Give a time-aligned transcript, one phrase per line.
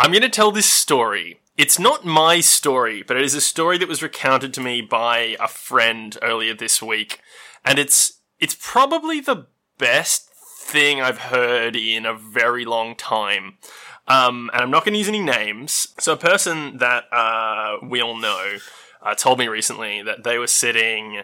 [0.00, 1.40] I'm going to tell this story.
[1.56, 5.36] It's not my story, but it is a story that was recounted to me by
[5.40, 7.20] a friend earlier this week,
[7.64, 10.30] and it's it's probably the best
[10.60, 13.58] thing I've heard in a very long time.
[14.06, 15.88] Um, and I'm not going to use any names.
[15.98, 18.58] So a person that uh, we all know
[19.02, 21.22] uh, told me recently that they were sitting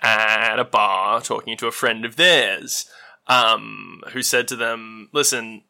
[0.00, 2.86] at a bar talking to a friend of theirs,
[3.26, 5.64] um, who said to them, "Listen,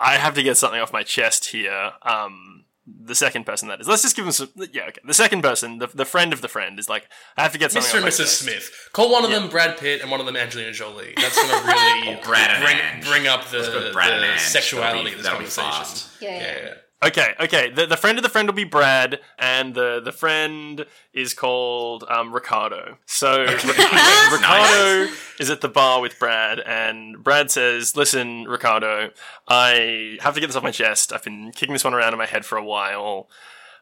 [0.00, 2.64] I have to get something off my chest here." Um,
[3.04, 3.86] the second person that is.
[3.86, 4.48] Let's just give them some.
[4.72, 5.00] Yeah, okay.
[5.06, 7.70] The second person, the, the friend of the friend, is like, I have to get
[7.70, 7.88] something.
[7.88, 7.92] Off.
[7.92, 7.94] Mr.
[7.94, 8.18] off and my Mrs.
[8.18, 8.38] chest.
[8.40, 8.88] Smith.
[8.92, 11.12] Call one of them Brad Pitt and one of them Angelina Jolie.
[11.16, 15.06] That's going to really Brad bring, bring up the, go Brad and the sexuality That'll
[15.06, 15.84] of be- this that'll be conversation.
[15.84, 16.08] fast.
[16.22, 16.58] Yeah, yeah.
[16.64, 16.74] yeah.
[17.02, 17.70] Okay, okay.
[17.70, 22.04] The, the friend of the friend will be Brad, and the, the friend is called
[22.08, 22.98] um, Ricardo.
[23.06, 23.42] So
[24.32, 29.12] Ricardo is at the bar with Brad, and Brad says, "Listen, Ricardo,
[29.48, 31.10] I have to get this off my chest.
[31.10, 33.30] I've been kicking this one around in my head for a while.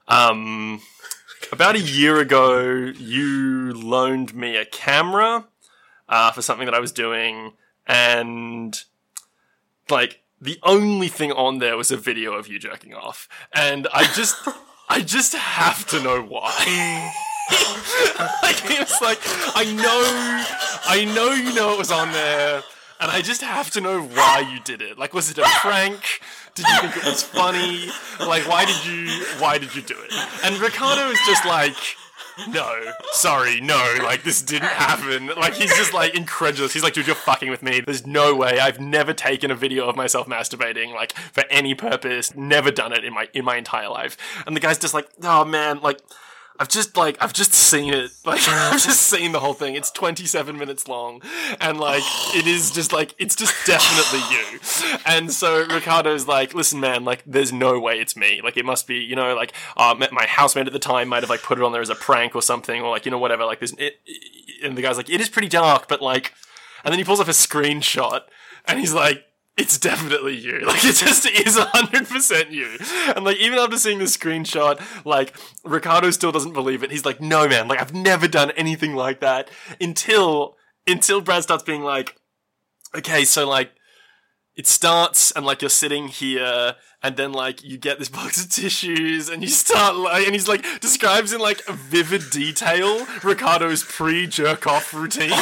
[0.07, 0.81] Um,
[1.51, 5.49] about a year ago, you loaned me a camera
[6.09, 8.81] uh, for something that I was doing, and
[9.91, 14.05] like the only thing on there was a video of you jerking off, and I
[14.13, 14.37] just,
[14.89, 17.13] I just have to know why.
[18.43, 19.21] like it's like
[19.55, 20.45] I know,
[20.87, 22.63] I know you know it was on there,
[23.01, 24.99] and I just have to know why you did it.
[24.99, 26.21] Like, was it a prank?
[26.55, 27.89] Did you think it was funny?
[28.21, 30.13] Like, why did you, why did you do it?
[30.45, 31.77] And Ricardo is just like.
[32.47, 35.27] No, sorry, no, like this didn't happen.
[35.27, 36.73] Like he's just like incredulous.
[36.73, 37.81] He's like, dude, you're fucking with me.
[37.81, 38.61] There's no way.
[38.61, 42.37] I've never taken a video of myself masturbating, like for any purpose.
[42.37, 44.17] Never done it in my in my entire life.
[44.47, 46.01] And the guy's just like, oh man, like
[46.61, 48.11] I've just like I've just seen it.
[48.25, 49.75] Like I've just seen the whole thing.
[49.75, 51.23] It's 27 minutes long,
[51.61, 52.03] and like
[52.35, 54.99] it is just like it's just definitely you.
[55.07, 58.41] And so Ricardo's like, listen, man, like there's no way it's me.
[58.45, 61.31] Like it must be, you know, like uh, my- housemate at the time might have
[61.31, 63.47] like put it on there as a prank or something, or like you know whatever.
[63.47, 64.01] Like this, it,
[64.63, 66.35] and the guy's like, it is pretty dark, but like,
[66.85, 68.23] and then he pulls up a screenshot,
[68.67, 69.25] and he's like.
[69.59, 70.61] It's definitely you.
[70.69, 72.77] Like it just is hundred percent you.
[73.17, 76.91] And like even after seeing the screenshot, like Ricardo still doesn't believe it.
[76.93, 81.65] He's like, no man, like I've never done anything like that until until Brad starts
[81.65, 82.17] being like,
[82.95, 83.73] okay, so like
[84.55, 88.51] it starts and like you're sitting here and then like you get this box of
[88.51, 94.27] tissues and you start like and he's like describes in like vivid detail Ricardo's pre
[94.27, 95.33] jerk off routine.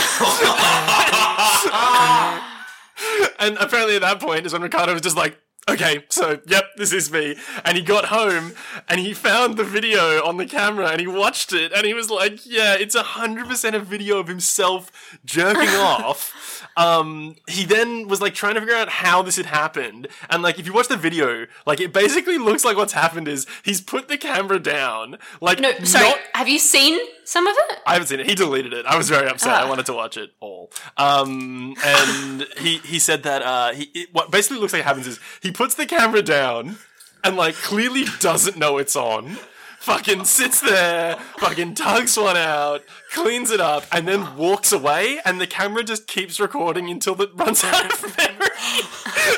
[3.39, 6.93] and apparently at that point is when Ricardo was just like, okay, so yep, this
[6.93, 7.37] is me.
[7.65, 8.53] And he got home
[8.89, 12.11] and he found the video on the camera and he watched it and he was
[12.11, 16.56] like, yeah, it's a hundred percent a video of himself jerking off.
[16.77, 20.09] Um, he then was like trying to figure out how this had happened.
[20.29, 23.47] And like, if you watch the video, like it basically looks like what's happened is
[23.65, 26.09] he's put the camera down, like No, sorry.
[26.11, 27.79] not Have you seen some of it?
[27.87, 28.27] I haven't seen it.
[28.27, 28.85] He deleted it.
[28.87, 29.55] I was very upset.
[29.55, 29.69] I Ah.
[29.69, 30.71] wanted to watch it all.
[30.99, 35.19] Um, and he he said that uh, he it, what basically looks like happens is
[35.41, 36.77] he puts the camera down
[37.25, 39.39] and like clearly doesn't know it's on.
[39.81, 42.83] Fucking sits there, fucking tugs one out,
[43.13, 45.21] cleans it up, and then walks away.
[45.25, 48.37] And the camera just keeps recording until it runs out of memory.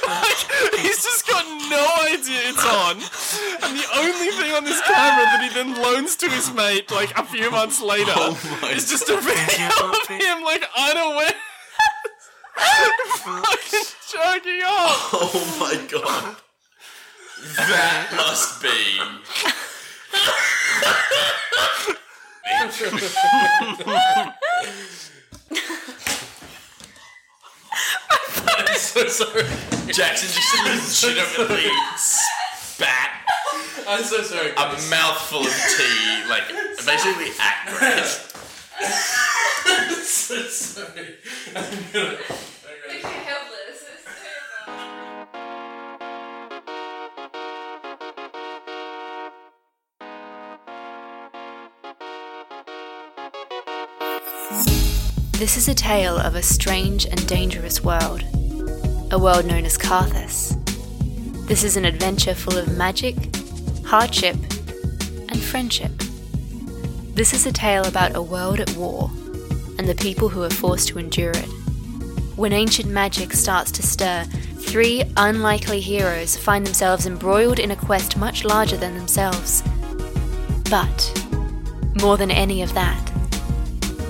[0.09, 2.97] like, he's just got no idea it's on.
[3.63, 7.17] And the only thing on this camera that he then loans to his mate, like
[7.19, 11.35] a few months later, oh is just a video of him, like unaware.
[13.19, 15.11] fucking jerking off.
[15.13, 16.37] Oh my god.
[17.57, 19.68] That must be.
[20.13, 20.21] I'm
[28.77, 29.45] so sorry.
[29.93, 33.11] Jackson just shit over the spat
[33.87, 34.51] I'm so sorry.
[34.51, 34.55] a
[34.91, 36.45] mouthful of tea, like
[36.85, 38.27] basically at Grace.
[39.67, 41.15] I'm so sorry.
[41.57, 42.19] I'm gonna.
[55.39, 58.25] This is a tale of a strange and dangerous world,
[59.13, 60.57] a world known as Carthus.
[61.47, 63.15] This is an adventure full of magic,
[63.87, 65.93] hardship, and friendship.
[67.15, 69.13] This is a tale about a world at war
[69.79, 71.49] and the people who are forced to endure it.
[72.35, 74.25] When ancient magic starts to stir,
[74.59, 79.63] three unlikely heroes find themselves embroiled in a quest much larger than themselves.
[80.69, 81.23] But,
[82.01, 83.08] more than any of that,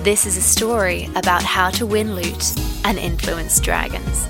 [0.03, 4.27] this is a story about how to win loot and influence dragons.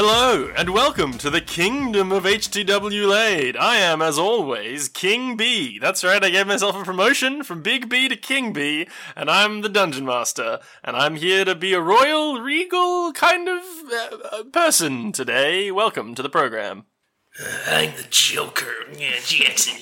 [0.00, 3.56] Hello, and welcome to the kingdom of HTW Lade.
[3.56, 5.80] I am, as always, King B.
[5.80, 8.86] That's right, I gave myself a promotion from Big B to King B,
[9.16, 10.60] and I'm the Dungeon Master.
[10.84, 15.72] And I'm here to be a royal, regal kind of uh, uh, person today.
[15.72, 16.84] Welcome to the program.
[17.66, 18.72] I'm the Joker.
[19.24, 19.80] Jackson.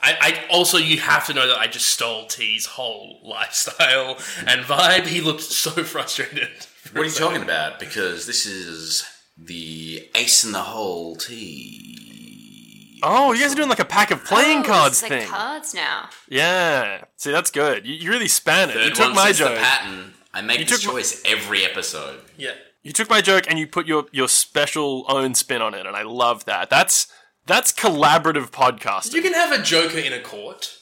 [0.00, 4.60] I, I also you have to know that I just stole T's whole lifestyle and
[4.60, 5.06] vibe.
[5.06, 6.66] He looked so frustrated.
[6.92, 7.78] What are you talking about?
[7.78, 9.04] Because this is
[9.36, 13.00] the ace in the hole tea.
[13.02, 15.28] Oh, you guys are doing like a pack of playing Oh, cards it's like thing.
[15.28, 16.08] cards now.
[16.28, 17.04] Yeah.
[17.16, 17.86] See, that's good.
[17.86, 18.74] You, you really span it.
[18.74, 19.58] Third you took one my sets the joke.
[19.58, 20.14] pattern.
[20.34, 22.20] I make You this took my- choice every episode.
[22.36, 22.52] Yeah.
[22.82, 25.94] You took my joke and you put your your special own spin on it, and
[25.96, 26.70] I love that.
[26.70, 27.06] That's
[27.46, 29.14] that's collaborative podcasting.
[29.14, 30.77] You can have a Joker in a court.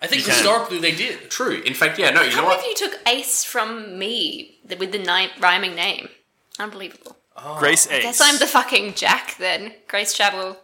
[0.00, 0.34] I think can.
[0.34, 1.30] historically they did.
[1.30, 1.60] True.
[1.62, 2.60] In fact, yeah, no, you How know many what?
[2.60, 6.08] of you took Ace from me th- with the ni- rhyming name?
[6.58, 7.16] Unbelievable.
[7.36, 7.56] Oh.
[7.58, 8.02] Grace Ace.
[8.04, 9.74] Guess I'm the fucking Jack then.
[9.88, 10.58] Grace Chapel.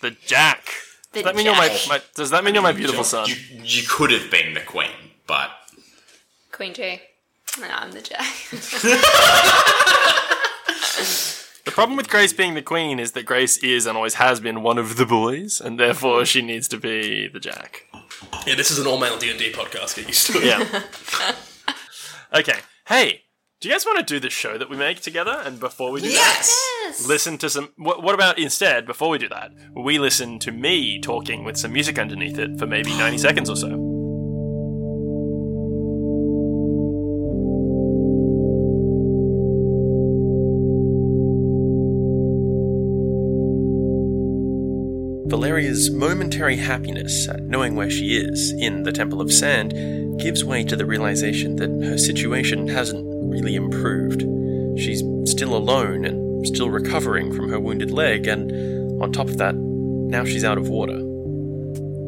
[0.00, 0.68] the Jack.
[1.12, 1.88] The Does that mean you're my, Jack.
[1.88, 3.28] my Does that mean you're my beautiful son?
[3.28, 4.90] You, you could have been the queen,
[5.26, 5.50] but
[6.52, 7.02] Queen J.
[7.60, 8.24] No, I'm the Jack.
[11.66, 14.62] The problem with Grace being the queen is that Grace is and always has been
[14.62, 17.86] one of the boys, and therefore she needs to be the Jack.
[18.46, 19.96] Yeah, this is an all male D and D podcast.
[19.96, 20.44] Get used to it.
[20.44, 20.82] Yeah.
[22.38, 22.58] okay.
[22.86, 23.22] Hey,
[23.60, 25.42] do you guys want to do the show that we make together?
[25.44, 26.48] And before we do that,
[26.84, 27.06] yes.
[27.06, 27.72] listen to some.
[27.76, 28.86] What, what about instead?
[28.86, 32.66] Before we do that, we listen to me talking with some music underneath it for
[32.66, 33.89] maybe ninety seconds or so.
[45.88, 49.72] Momentary happiness at knowing where she is in the Temple of Sand
[50.20, 54.20] gives way to the realization that her situation hasn't really improved.
[54.78, 59.54] She's still alone and still recovering from her wounded leg, and on top of that,
[59.54, 61.00] now she's out of water.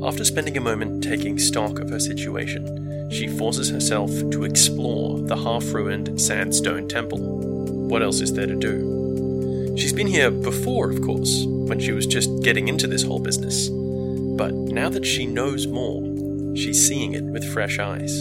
[0.07, 5.37] After spending a moment taking stock of her situation, she forces herself to explore the
[5.37, 7.21] half ruined sandstone temple.
[7.89, 9.77] What else is there to do?
[9.79, 13.69] She's been here before, of course, when she was just getting into this whole business.
[13.69, 16.03] But now that she knows more,
[16.57, 18.13] she's seeing it with fresh eyes.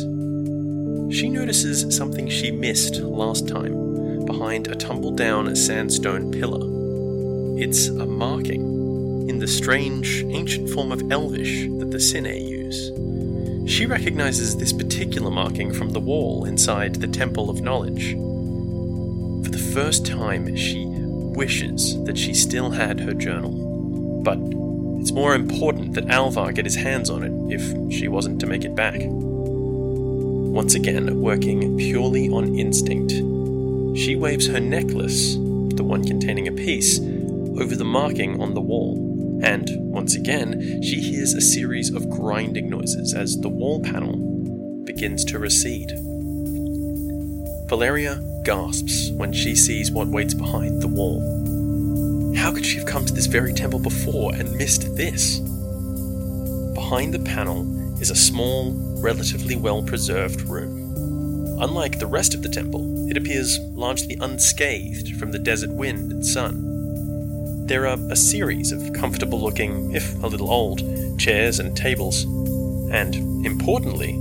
[1.12, 6.66] She notices something she missed last time behind a tumble down sandstone pillar.
[7.62, 12.92] It's a marking in the strange ancient form of Elvish that the Sine use.
[13.70, 18.14] She recognizes this particular marking from the wall inside the Temple of Knowledge.
[19.44, 20.86] For the first time, she
[21.36, 24.22] wishes that she still had her journal.
[24.24, 24.38] But
[25.02, 27.62] it's more important that Alvar get his hands on it if
[27.92, 29.00] she wasn't to make it back.
[29.00, 33.12] Once again, working purely on instinct,
[33.98, 39.08] she waves her necklace, the one containing a piece, over the marking on the wall.
[39.44, 44.18] And, once again, she hears a series of grinding noises as the wall panel
[44.86, 45.92] begins to recede.
[47.68, 51.22] Valeria gasps when she sees what waits behind the wall.
[52.36, 55.40] How could she have come to this very temple before and missed this?
[56.74, 60.80] Behind the panel is a small, relatively well preserved room.
[61.62, 66.26] Unlike the rest of the temple, it appears largely unscathed from the desert wind and
[66.26, 67.68] sun.
[67.68, 70.82] There are a series of comfortable looking, if a little old,
[71.20, 72.24] chairs and tables,
[72.92, 74.18] and, importantly,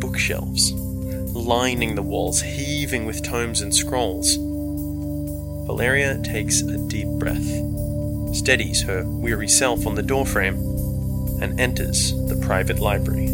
[0.00, 0.72] bookshelves
[1.42, 4.36] lining the walls, heaving with tomes and scrolls.
[5.66, 7.46] Valeria takes a deep breath,
[8.34, 10.56] steadies her weary self on the doorframe,
[11.42, 13.28] and enters the private library.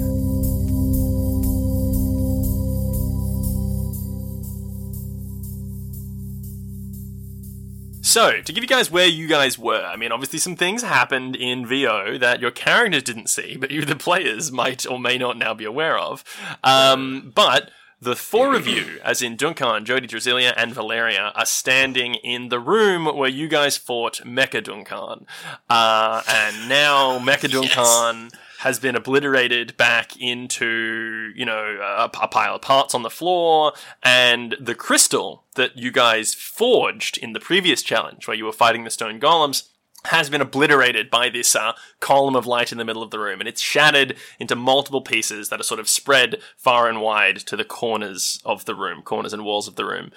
[8.09, 11.37] So, to give you guys where you guys were, I mean, obviously some things happened
[11.37, 15.37] in VO that your characters didn't see, but you, the players, might or may not
[15.37, 16.25] now be aware of.
[16.65, 17.71] Um, but
[18.01, 22.61] the four of you, as in Duncan, Jody, Drasilia, and Valeria, are standing in the
[22.61, 25.27] room where you guys fought Mecha Duncan.
[25.69, 32.57] Uh, and now Mecha Duncan has been obliterated back into, you know, a, a pile
[32.57, 37.83] of parts on the floor, and the crystal that you guys forged in the previous
[37.83, 39.69] challenge, where you were fighting the stone golems,
[40.05, 43.41] has been obliterated by this uh, column of light in the middle of the room,
[43.41, 47.57] and it's shattered into multiple pieces that are sort of spread far and wide to
[47.57, 50.11] the corners of the room, corners and walls of the room.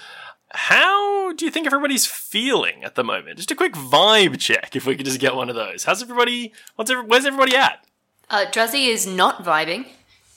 [0.53, 3.37] How do you think everybody's feeling at the moment?
[3.37, 5.85] Just a quick vibe check, if we could just get one of those.
[5.85, 6.53] How's everybody?
[6.75, 7.85] What's every, where's everybody at?
[8.29, 9.87] Uh, is not vibing.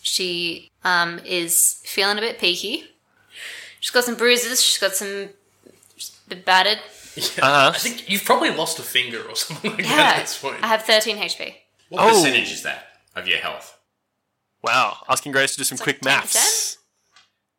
[0.03, 2.85] She um, is feeling a bit peaky.
[3.81, 4.63] She's got some bruises.
[4.63, 5.31] She's got some
[6.31, 6.35] a
[7.15, 7.45] bit battered.
[7.45, 7.73] Uh-huh.
[7.75, 10.63] I think you've probably lost a finger or something like that Yeah, at this point.
[10.63, 11.55] I have 13 HP.
[11.89, 12.09] What Oh.
[12.11, 13.79] percentage is that of your health?
[14.63, 14.99] Wow.
[15.09, 16.79] Asking Grace to do some It's quick like maths.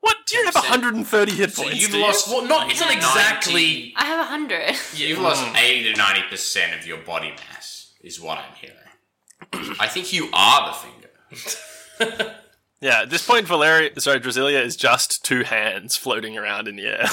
[0.01, 0.17] What?
[0.27, 0.69] Do you have 10%?
[0.69, 1.79] 130 hit So points?
[1.81, 2.03] you've do you?
[2.03, 2.27] lost.
[2.27, 3.93] well, not it's not 90 exactly.
[3.95, 4.75] I have 100.
[4.95, 9.75] You've lost eighty to ninety percent of your body mass, is what I'm hearing.
[9.79, 12.31] I think you are the finger.
[12.81, 16.85] Yeah, at this point, Valeria, sorry, Drasilia is just two hands floating around in the
[16.85, 17.05] air.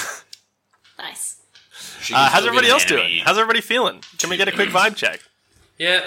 [0.99, 1.37] nice.
[2.03, 3.01] She Uh, how's everybody be an else enemy.
[3.15, 3.25] doing?
[3.25, 4.03] How's everybody feeling?
[4.19, 5.21] Can we get a quick vibe check?
[5.79, 6.01] Yeah,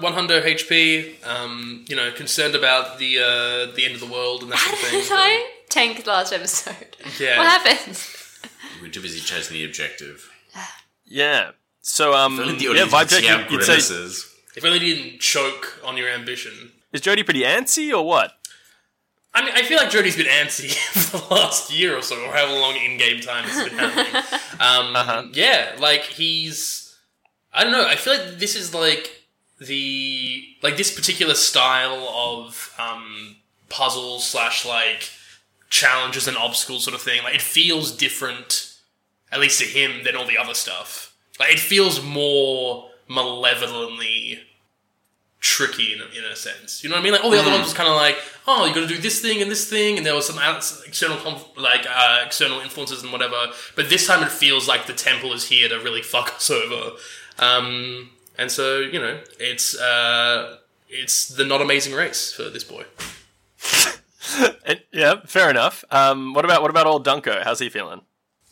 [0.00, 1.24] 100 HP.
[1.26, 4.70] Um, you know, concerned about the uh, the end of the world and that How
[4.72, 5.00] sort of thing.
[5.02, 6.96] did I tank last episode?
[7.20, 7.38] Yeah.
[7.38, 8.00] What happened?
[8.82, 10.28] We're too busy chasing the objective.
[11.06, 11.50] Yeah.
[11.82, 13.20] So, um, Only the yeah, audience vibe can check.
[13.20, 14.34] see how you- You'd say, grimaces.
[14.56, 16.72] If only you didn't choke on your ambition.
[16.92, 18.32] is Jody pretty antsy or what?
[19.34, 22.32] I mean, I feel like Jody's been antsy for the last year or so, or
[22.32, 24.22] however long in-game time it's been happening.
[24.60, 25.24] Um, Uh-huh.
[25.32, 26.96] Yeah, like he's.
[27.52, 27.86] I don't know.
[27.86, 29.24] I feel like this is like
[29.58, 33.36] the like this particular style of um,
[33.68, 35.10] puzzles slash like
[35.68, 37.22] challenges and obstacles sort of thing.
[37.24, 38.72] Like it feels different,
[39.32, 41.14] at least to him, than all the other stuff.
[41.40, 44.40] Like it feels more malevolently
[45.42, 46.82] tricky in, in a sense.
[46.82, 47.12] You know what I mean?
[47.12, 49.20] Like all the other ones was kind of like, oh, you got to do this
[49.20, 50.38] thing and this thing, and there was some
[50.86, 53.48] external conf- like uh, external influences and whatever.
[53.76, 56.92] But this time it feels like the temple is here to really fuck us over.
[57.38, 60.56] Um, and so you know, it's uh,
[60.88, 62.84] it's the not amazing race for this boy.
[64.64, 65.84] And- yeah, fair enough.
[65.90, 67.42] Um, what about what about old Dunko?
[67.42, 68.02] How's he feeling?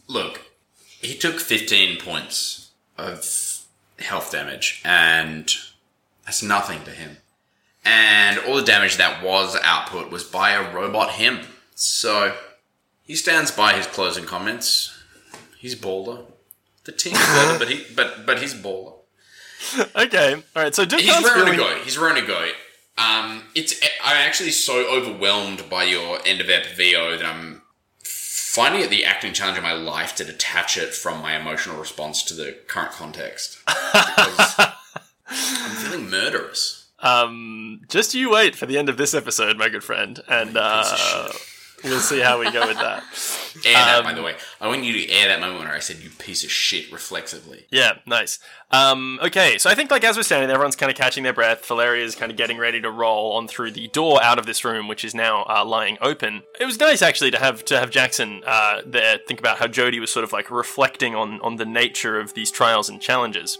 [0.08, 0.40] Look,
[1.00, 3.64] he took 15 points of
[4.00, 5.48] health damage, and
[6.30, 7.16] that's nothing to him.
[7.84, 11.40] And all the damage that was output was by a robot him.
[11.74, 12.36] So
[13.02, 14.96] he stands by his closing comments.
[15.58, 16.26] He's baller.
[16.84, 18.94] The team's better, but he but but he's baller.
[19.96, 20.72] Okay, all right.
[20.72, 21.74] So He's raring to go.
[21.82, 22.48] He's raring to go.
[22.96, 27.62] Um, it's I'm actually so overwhelmed by your end of ep VO that I'm
[28.04, 32.22] finding it the acting challenge of my life to detach it from my emotional response
[32.22, 33.58] to the current context.
[33.92, 34.69] Because
[35.30, 36.88] I'm feeling murderous.
[37.00, 41.28] Um, just you wait for the end of this episode, my good friend, and uh,
[41.82, 43.02] we'll see how we go with that.
[43.64, 44.36] Air that, by Um, the way.
[44.60, 47.66] I want you to air that moment where I said "you piece of shit" reflexively.
[47.70, 48.38] Yeah, nice.
[48.70, 51.32] Um, okay, so I think like as we're standing, there, everyone's kind of catching their
[51.32, 51.66] breath.
[51.66, 54.64] Valeria is kind of getting ready to roll on through the door out of this
[54.64, 56.42] room, which is now uh, lying open.
[56.60, 59.98] It was nice actually to have to have Jackson uh, there think about how Jody
[59.98, 63.58] was sort of like reflecting on on the nature of these trials and challenges.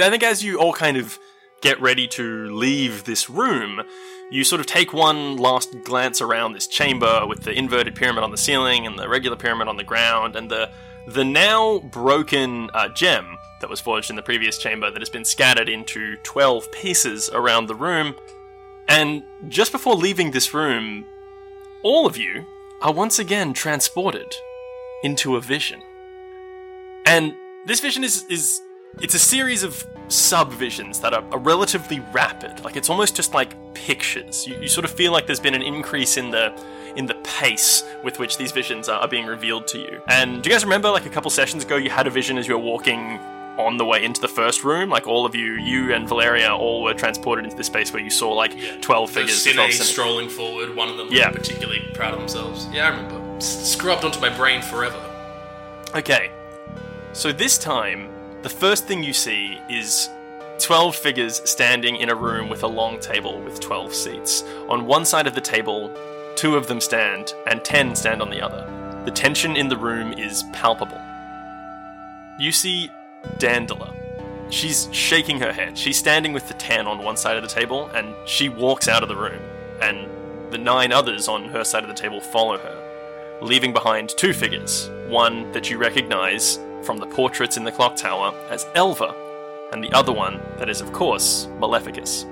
[0.00, 1.18] I think as you all kind of
[1.60, 3.82] get ready to leave this room,
[4.30, 8.30] you sort of take one last glance around this chamber with the inverted pyramid on
[8.30, 10.70] the ceiling and the regular pyramid on the ground, and the
[11.06, 15.24] the now broken uh, gem that was forged in the previous chamber that has been
[15.24, 18.14] scattered into 12 pieces around the room.
[18.88, 21.04] And just before leaving this room,
[21.82, 22.44] all of you
[22.80, 24.34] are once again transported
[25.02, 25.80] into a vision.
[27.04, 27.34] And
[27.66, 28.60] this vision is is
[29.00, 32.62] it's a series of sub-visions that are, are relatively rapid.
[32.64, 34.46] Like it's almost just like pictures.
[34.46, 36.52] You, you sort of feel like there's been an increase in the
[36.94, 40.02] in the pace with which these visions are, are being revealed to you.
[40.08, 42.46] And do you guys remember like a couple sessions ago you had a vision as
[42.46, 43.18] you were walking
[43.58, 44.90] on the way into the first room?
[44.90, 48.10] Like all of you, you and Valeria all were transported into this space where you
[48.10, 49.46] saw like 12 The figures.
[49.46, 51.30] Cine 12 cine- strolling forward, one of them Yeah.
[51.30, 52.66] particularly proud of themselves.
[52.70, 53.36] Yeah, I remember.
[53.38, 55.00] S- scrubbed onto my brain forever.
[55.94, 56.30] Okay,
[57.14, 58.08] so this time,
[58.42, 60.10] the first thing you see is
[60.58, 64.42] 12 figures standing in a room with a long table with 12 seats.
[64.68, 65.94] On one side of the table,
[66.34, 68.66] two of them stand, and 10 stand on the other.
[69.04, 71.00] The tension in the room is palpable.
[72.38, 72.90] You see
[73.38, 73.94] Dandela.
[74.50, 75.78] She's shaking her head.
[75.78, 79.02] She's standing with the 10 on one side of the table, and she walks out
[79.02, 79.40] of the room,
[79.80, 80.08] and
[80.50, 82.82] the nine others on her side of the table follow her
[83.42, 84.88] leaving behind two figures.
[85.08, 89.14] One that you recognize from the portraits in the clock tower as Elva,
[89.72, 92.24] and the other one that is, of course, Maleficus.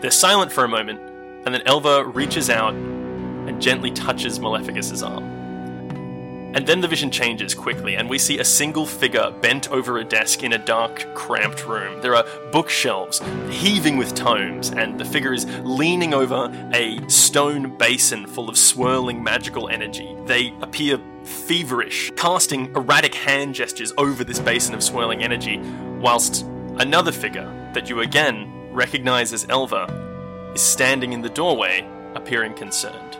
[0.00, 1.00] They're silent for a moment,
[1.44, 5.37] and then Elva reaches out and gently touches Maleficus's arm.
[6.54, 10.04] And then the vision changes quickly, and we see a single figure bent over a
[10.04, 12.00] desk in a dark, cramped room.
[12.00, 18.26] There are bookshelves heaving with tomes, and the figure is leaning over a stone basin
[18.26, 20.16] full of swirling magical energy.
[20.24, 25.58] They appear feverish, casting erratic hand gestures over this basin of swirling energy,
[26.00, 26.46] whilst
[26.78, 33.18] another figure that you again recognize as Elva is standing in the doorway, appearing concerned.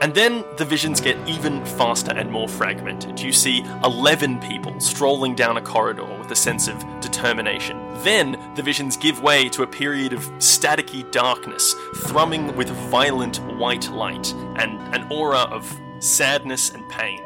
[0.00, 3.18] And then the visions get even faster and more fragmented.
[3.18, 7.76] You see 11 people strolling down a corridor with a sense of determination.
[8.04, 13.90] Then the visions give way to a period of staticky darkness, thrumming with violent white
[13.90, 17.20] light and an aura of sadness and pain.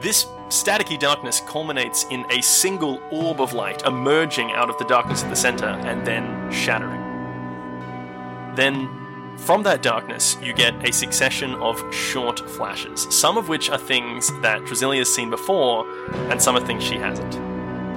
[0.00, 5.22] This staticky darkness culminates in a single orb of light emerging out of the darkness
[5.22, 7.00] at the center and then shattering.
[8.56, 8.88] Then,
[9.36, 14.28] from that darkness, you get a succession of short flashes, some of which are things
[14.40, 15.86] that Drasilia seen before,
[16.30, 17.32] and some are things she hasn't.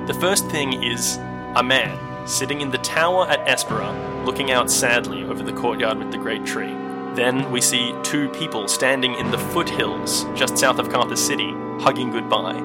[0.07, 1.17] The first thing is
[1.55, 6.11] a man sitting in the tower at Espera, looking out sadly over the courtyard with
[6.11, 6.73] the great tree.
[7.15, 12.11] Then we see two people standing in the foothills just south of Carthage City, hugging
[12.11, 12.61] goodbye.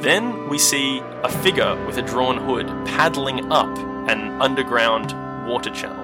[0.00, 3.76] Then we see a figure with a drawn hood paddling up
[4.08, 5.12] an underground
[5.48, 6.03] water channel.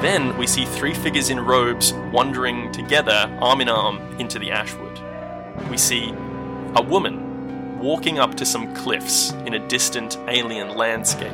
[0.00, 5.00] Then we see three figures in robes wandering together, arm in arm, into the Ashwood.
[5.70, 6.10] We see
[6.74, 11.32] a woman walking up to some cliffs in a distant alien landscape.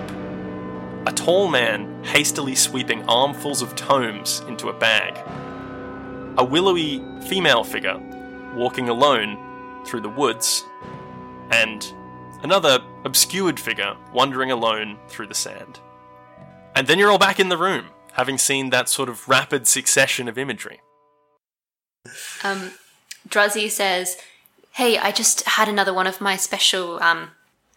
[1.07, 5.17] A tall man hastily sweeping armfuls of tomes into a bag.
[6.39, 7.99] A willowy female figure
[8.55, 10.65] walking alone through the woods.
[11.51, 11.91] And
[12.43, 15.81] another obscured figure wandering alone through the sand.
[16.75, 17.87] And then you're all back in the room,
[18.19, 20.81] having seen that sort of rapid succession of imagery.
[22.43, 22.73] Um,
[23.29, 24.17] Druzzy says,
[24.73, 27.31] "Hey, I just had another one of my special um,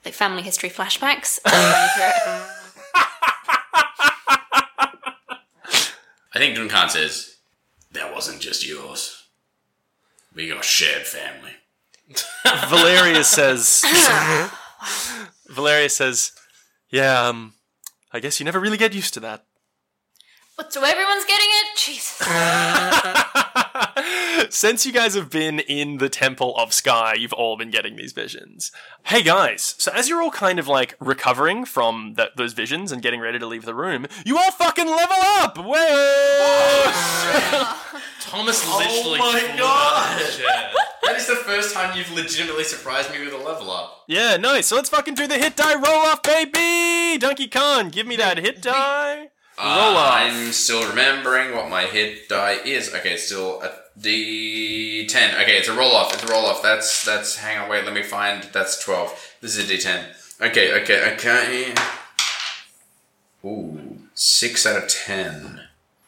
[0.04, 2.48] like family history flashbacks." I'm going through it.
[6.34, 7.36] I think Duncan says,
[7.92, 9.28] that wasn't just yours.
[10.34, 11.52] We got a shared family.
[12.68, 13.84] Valeria says.
[15.50, 16.32] Valeria says,
[16.90, 17.54] "Yeah, um,
[18.12, 19.46] I guess you never really get used to that."
[20.62, 21.76] What, so everyone's getting it?
[21.76, 22.20] Jesus.
[24.56, 28.14] Since you guys have been in the Temple of Sky, you've all been getting these
[28.14, 28.72] visions.
[29.02, 33.02] Hey guys, so as you're all kind of like recovering from that those visions and
[33.02, 35.58] getting ready to leave the room, you all fucking level up!
[35.58, 35.74] Whoa!
[38.20, 39.18] Thomas Oh literally.
[39.18, 40.14] my flew God.
[40.14, 40.70] out of the chair.
[41.06, 44.04] That is the first time you've legitimately surprised me with a level up.
[44.08, 44.68] yeah, nice.
[44.68, 47.18] So let's fucking do the hit die roll off, baby!
[47.18, 49.30] Donkey Kong, give me that hit die.
[49.64, 50.14] Roll uh, off.
[50.16, 52.94] I'm still remembering what my hit die is.
[52.94, 53.70] Okay, it's still a
[54.00, 55.42] D10.
[55.42, 56.14] Okay, it's a roll off.
[56.14, 56.64] It's a roll off.
[56.64, 57.36] That's that's.
[57.38, 57.86] Hang on, wait.
[57.86, 58.44] Let me find.
[58.54, 59.36] That's twelve.
[59.40, 60.48] This is a D10.
[60.50, 61.74] Okay, okay, okay.
[63.46, 65.62] Ooh, six out of ten.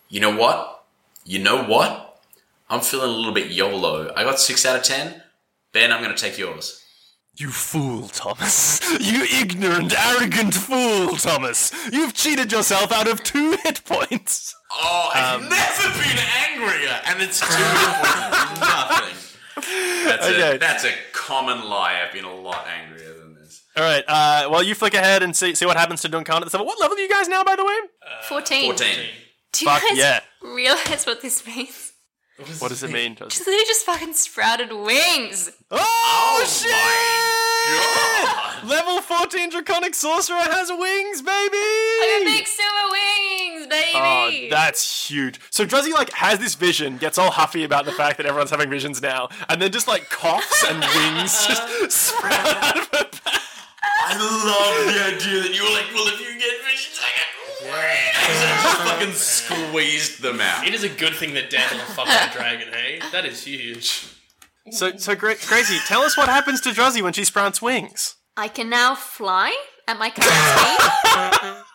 [0.10, 0.86] You know what?
[1.24, 2.22] You know what?
[2.70, 4.12] I'm feeling a little bit YOLO.
[4.16, 5.22] I got six out of ten.
[5.74, 6.83] Ben, I'm gonna take yours.
[7.36, 8.80] You fool, Thomas.
[9.00, 11.72] You ignorant, arrogant fool, Thomas.
[11.92, 14.56] You've cheated yourself out of two hit points.
[14.72, 16.20] Oh, I've never been
[16.52, 18.60] angrier, and it's two hit points.
[18.60, 20.06] Nothing.
[20.06, 20.56] That's Okay.
[20.56, 22.02] a that's a common lie.
[22.06, 23.64] I've been a lot angrier than this.
[23.78, 24.04] All right.
[24.08, 26.68] Uh, well, you flick ahead and see see what happens to Duncan at the level.
[26.68, 27.76] What level are you guys now, by the way?
[28.28, 28.64] 14.
[28.66, 28.96] Fourteen.
[29.54, 30.20] Do you Fuck guys yeah.
[30.42, 31.93] realize what this means?
[32.60, 33.16] What does it mean?
[33.16, 35.50] Just literally just fucking sprouted wings.
[35.72, 36.74] Oh, Oh shit!
[38.70, 41.32] Level 14 Draconic Sorcerer has wings, baby!
[41.32, 42.38] I got baby!
[42.38, 45.40] big silver wings, Oh, that's huge.
[45.50, 48.70] So Druzzy like has this vision, gets all huffy about the fact that everyone's having
[48.70, 53.12] visions now, and then just like coughs and wings just sprout out of her back.
[54.06, 57.28] I love the idea that you were like, well, if you get visions, I get.
[57.64, 60.68] Just fucking squeezed them out.
[60.68, 63.00] It is a good thing that Dan will fuck that dragon, hey?
[63.12, 64.06] That is huge.
[64.72, 68.16] So, so Gra- Crazy, tell us what happens to Druzzy when she sprouts wings.
[68.38, 69.56] I can now fly
[69.88, 70.32] at my current
[71.44, 71.64] speed.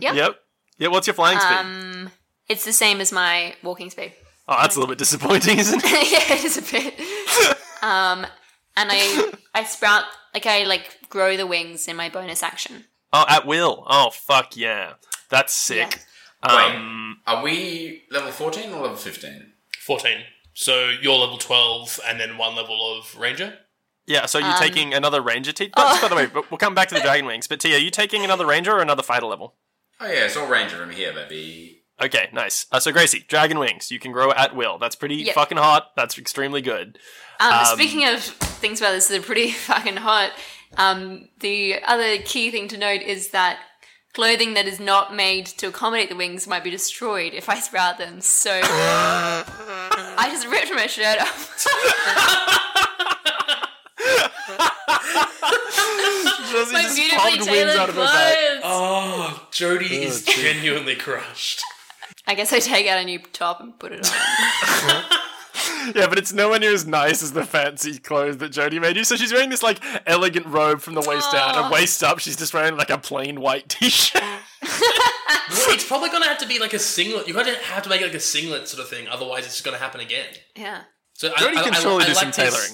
[0.00, 0.14] Yep.
[0.14, 0.36] Yep.
[0.78, 1.56] Yeah, what's your flying speed?
[1.56, 2.10] Um,
[2.48, 4.12] it's the same as my walking speed.
[4.48, 5.90] oh, that's a little bit disappointing, isn't it?
[6.12, 6.94] yeah, it is a bit.
[7.82, 8.24] um,
[8.76, 12.84] and I I sprout like I like grow the wings in my bonus action.
[13.12, 13.84] Oh, at will.
[13.88, 14.94] Oh, fuck yeah.
[15.30, 16.00] That's sick.
[16.42, 19.52] Um, Are we level 14 or level 15?
[19.80, 20.18] 14.
[20.54, 23.58] So you're level 12 and then one level of ranger?
[24.06, 25.52] yeah, so Um, you're taking another ranger.
[25.52, 25.98] T- oh.
[26.00, 27.46] By the way, but we'll come back to the dragon wings.
[27.46, 29.56] But T, are you taking another ranger or another fighter level?
[30.00, 31.82] Oh yeah, it's all ranger from here, baby.
[32.00, 32.66] Okay, nice.
[32.70, 33.90] Uh, so Gracie, dragon wings.
[33.90, 34.78] You can grow at will.
[34.78, 35.34] That's pretty Yep.
[35.34, 35.90] fucking hot.
[35.96, 36.98] That's extremely good.
[37.40, 40.30] Um, Um, speaking of things about this that are pretty fucking hot,
[40.76, 43.58] um, the other key thing to note is that
[44.14, 47.98] clothing that is not made to accommodate the wings might be destroyed if I sprout
[47.98, 48.20] them.
[48.20, 51.66] So I just ripped my shirt off.
[56.50, 58.38] Josie my just beautifully popped wings tailored of her back.
[58.38, 58.62] clothes.
[58.64, 61.62] Oh, Jody is genuinely crushed.
[62.26, 65.02] I guess I take out a new top and put it on.
[65.94, 69.04] Yeah, but it's nowhere near as nice as the fancy clothes that Jody made you.
[69.04, 72.36] So she's wearing this like elegant robe from the waist down, and waist up, she's
[72.36, 74.22] just wearing like a plain white t-shirt.
[75.50, 77.26] Well, it's probably gonna have to be like a singlet.
[77.26, 79.08] You're gonna have to make it like a singlet sort of thing.
[79.08, 80.26] Otherwise, it's just gonna happen again.
[80.56, 80.82] yeah.
[81.14, 82.72] So Jody can surely do some this- tailoring.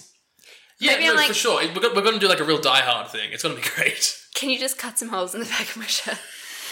[0.81, 1.63] Yeah, Maybe no, I'm like- for sure.
[1.63, 3.31] We're gonna, we're gonna do like a real Die Hard thing.
[3.33, 4.17] It's gonna be great.
[4.35, 6.19] Can you just cut some holes in the back of my shirt?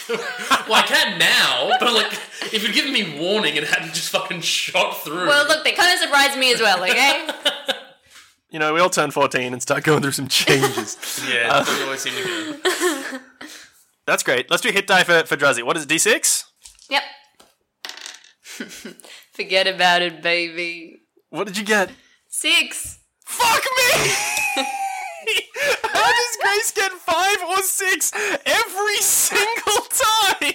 [0.67, 2.11] Well, I can now, but like,
[2.53, 5.27] if you'd given me warning and hadn't just fucking shot through.
[5.27, 7.27] Well, look, they kind of surprised me as well, okay?
[8.49, 11.25] You know, we all turn 14 and start going through some changes.
[11.27, 13.19] yeah, Uh, it doesn't always seem to go.
[14.05, 14.51] That's great.
[14.51, 15.63] Let's do hit die for, for Druzzy.
[15.63, 16.43] What is it, D6?
[16.87, 17.01] yep.
[19.33, 21.01] Forget about it, baby.
[21.31, 21.89] What did you get?
[22.29, 22.99] Six.
[23.25, 24.63] Fuck me!
[25.83, 28.11] How does Grace get five or six
[28.45, 30.53] every single time?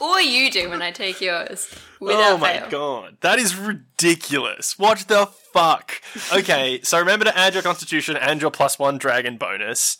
[0.00, 1.68] Or you do when I take yours.
[2.00, 2.70] Without oh my fail.
[2.70, 4.78] god, that is ridiculous.
[4.78, 6.00] What the fuck?
[6.34, 9.98] Okay, so remember to add your constitution and your plus one dragon bonus.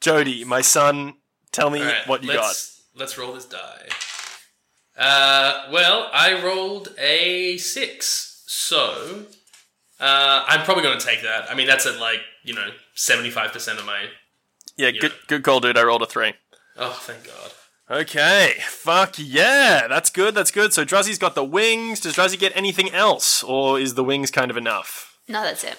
[0.00, 1.14] Jody, my son,
[1.52, 2.42] tell me Alright, what you got.
[2.48, 3.88] let's, Let's roll this die.
[4.98, 9.24] Uh, well, I rolled a six, so
[10.00, 11.50] uh, I'm probably going to take that.
[11.50, 14.06] I mean, that's at like you know seventy five percent of my.
[14.76, 15.78] Yeah, good, good call, dude.
[15.78, 16.34] I rolled a three.
[16.76, 17.52] Oh, thank God.
[17.88, 20.34] Okay, fuck yeah, that's good.
[20.34, 20.72] That's good.
[20.72, 22.00] So Druzzy's got the wings.
[22.00, 25.16] Does Druzzy get anything else, or is the wings kind of enough?
[25.28, 25.78] No, that's it.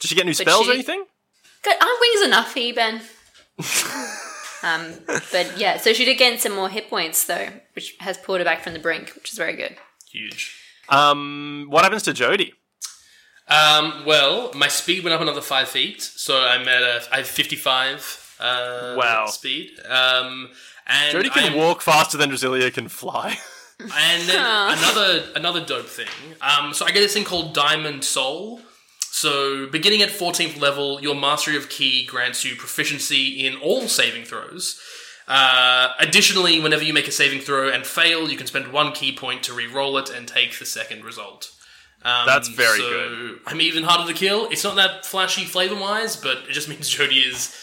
[0.00, 1.04] Does she get new spells she- or anything?
[1.62, 1.76] Good.
[1.80, 3.02] Aren't wings enough for you, Ben?
[4.62, 4.94] um,
[5.32, 8.44] but yeah, so she did gain some more hit points though, which has pulled her
[8.44, 9.76] back from the brink, which is very good.
[10.10, 10.56] Huge.
[10.88, 12.54] Um, what happens to Jody?
[13.48, 17.26] Um, well, my speed went up another five feet, so I'm at a I have
[17.26, 18.24] fifty five.
[18.40, 19.26] Uh, Wow.
[19.26, 19.70] speed.
[19.88, 20.50] Um,
[20.86, 23.38] and Jody can I'm- walk faster than Drasilia can fly.
[23.80, 26.08] And then another another dope thing.
[26.40, 28.60] Um, so I get this thing called Diamond Soul.
[28.98, 34.24] So beginning at 14th level, your mastery of ki grants you proficiency in all saving
[34.24, 34.80] throws.
[35.28, 39.12] Uh, additionally, whenever you make a saving throw and fail, you can spend one ki
[39.12, 41.52] point to re-roll it and take the second result.
[42.04, 43.40] Um, That's very so good.
[43.46, 44.48] I'm even harder to kill.
[44.50, 47.54] It's not that flashy flavor-wise, but it just means Jody is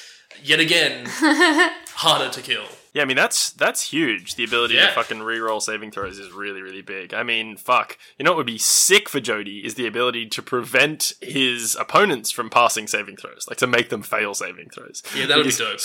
[0.44, 2.66] yet again harder to kill.
[2.94, 4.36] Yeah, I mean that's that's huge.
[4.36, 4.94] The ability to Yeah.
[4.94, 7.14] fucking reroll saving throws is really really big.
[7.14, 7.98] I mean, fuck.
[8.18, 12.32] You know what would be sick for Jody is the ability to prevent his opponents
[12.32, 15.04] from passing saving throws, like to make them fail saving throws.
[15.14, 15.72] Yeah, that would be dope.
[15.72, 15.80] That would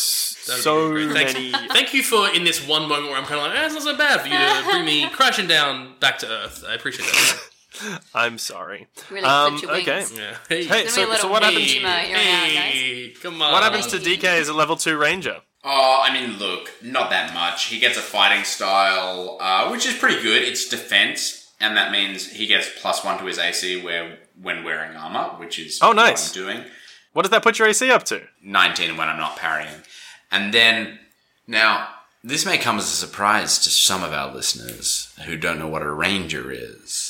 [0.63, 1.35] So be great.
[1.35, 1.51] many.
[1.71, 3.83] Thank you for in this one moment where I'm kind of like, eh, it's not
[3.83, 6.65] so bad for you to bring me crashing down back to earth.
[6.69, 7.41] I appreciate that.
[8.15, 8.89] I'm sorry.
[9.11, 10.15] Really Um, clipped your okay.
[10.15, 10.37] Yeah.
[10.49, 11.71] Hey, Hey, Give me a so, so what happens?
[11.73, 11.89] humor.
[11.89, 13.53] You're out, hey, come on.
[13.53, 15.37] What happens to DK as a level two ranger?
[15.63, 17.67] Oh, I mean, look, not that much.
[17.67, 20.43] He gets a fighting style, uh, which is pretty good.
[20.43, 24.97] It's defense, and that means he gets plus one to his AC where when wearing
[24.97, 26.29] armor, which is Oh, what nice.
[26.37, 26.65] I'm doing.
[27.13, 28.23] What does that put your AC up to?
[28.43, 29.83] 19 when I'm not parrying.
[30.33, 30.99] And then,
[31.47, 31.89] now,
[32.25, 35.83] this may come as a surprise to some of our listeners who don't know what
[35.83, 37.10] a ranger is.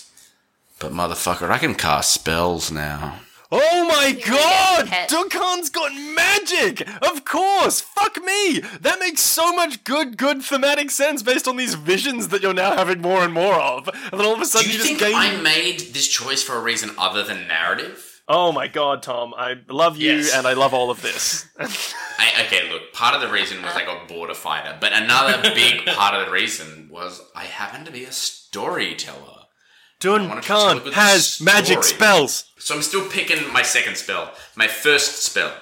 [0.80, 3.20] But motherfucker, I can cast spells now.
[3.52, 4.86] Oh my god!
[4.86, 5.08] pet.
[5.08, 6.88] Duncan's got magic!
[7.02, 7.80] Of course!
[7.80, 8.60] Fuck me!
[8.80, 12.76] That makes so much good, good thematic sense based on these visions that you're now
[12.76, 13.88] having more and more of.
[13.88, 15.14] And then all of a Do sudden you you, just think gain.
[15.16, 18.22] I made this choice for a reason other than narrative?
[18.28, 19.34] Oh my god, Tom.
[19.36, 20.32] I love you Yes.
[20.32, 21.46] and I love all of this.
[21.58, 25.42] I, okay, look, part of the reason was I got bored of fighter, but another
[25.42, 29.38] big part of the reason was I happen to be a storyteller.
[30.04, 32.50] Wanna Duncan tell has magic spells.
[32.58, 35.52] So I'm still picking my second spell, my first spell.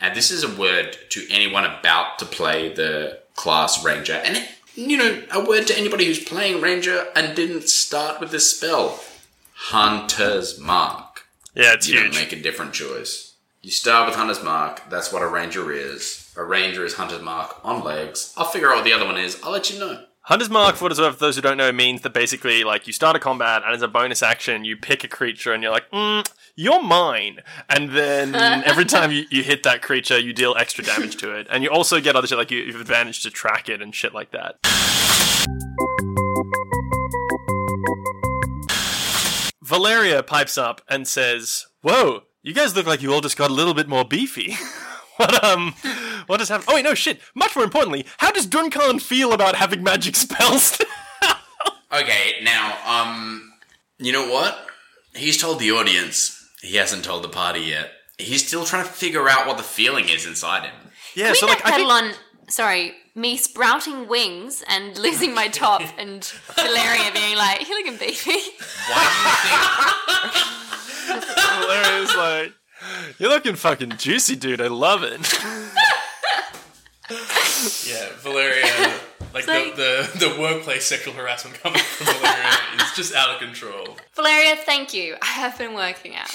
[0.00, 4.14] And this is a word to anyone about to play the class ranger.
[4.14, 8.30] And, it, you know, a word to anybody who's playing ranger and didn't start with
[8.30, 9.00] this spell.
[9.54, 11.26] Hunter's Mark.
[11.54, 11.96] Yeah, it's huge.
[11.96, 13.34] You don't make a different choice.
[13.62, 14.88] You start with Hunter's Mark.
[14.88, 16.32] That's what a ranger is.
[16.36, 18.32] A ranger is Hunter's Mark on legs.
[18.36, 19.40] I'll figure out what the other one is.
[19.42, 20.04] I'll let you know.
[20.28, 22.86] Hunter's Mark, for what it's worth, for those who don't know, means that basically, like,
[22.86, 25.72] you start a combat, and as a bonus action, you pick a creature, and you're
[25.72, 27.40] like, mm, you're mine.
[27.70, 31.46] And then every time you, you hit that creature, you deal extra damage to it.
[31.48, 33.94] And you also get other shit, like, you, you have advantage to track it and
[33.94, 34.58] shit like that.
[39.62, 43.54] Valeria pipes up and says, Whoa, you guys look like you all just got a
[43.54, 44.58] little bit more beefy.
[45.18, 45.74] what, um,
[46.26, 46.68] what has happened?
[46.70, 47.20] Oh, wait, no, shit.
[47.34, 50.80] Much more importantly, how does Duncan feel about having magic spells?
[51.90, 53.50] Okay, now, um,
[53.98, 54.58] you know what?
[55.14, 56.46] He's told the audience.
[56.60, 57.90] He hasn't told the party yet.
[58.18, 60.74] He's still trying to figure out what the feeling is inside him.
[61.14, 61.90] yeah, Can so, we like, I backpedal think.
[61.90, 62.12] on
[62.50, 66.24] sorry, me sprouting wings and losing my top, and
[66.56, 68.38] Valeria being like, "You're looking beefy."
[71.08, 72.52] Valeria's like,
[73.18, 74.60] you're looking fucking juicy, dude.
[74.60, 75.20] I love it.
[77.86, 78.66] Yeah, Valeria.
[79.32, 83.38] Like like- the, the, the workplace sexual harassment coming from Valeria is just out of
[83.40, 83.96] control.
[84.14, 85.16] Valeria, thank you.
[85.22, 86.30] I have been working out.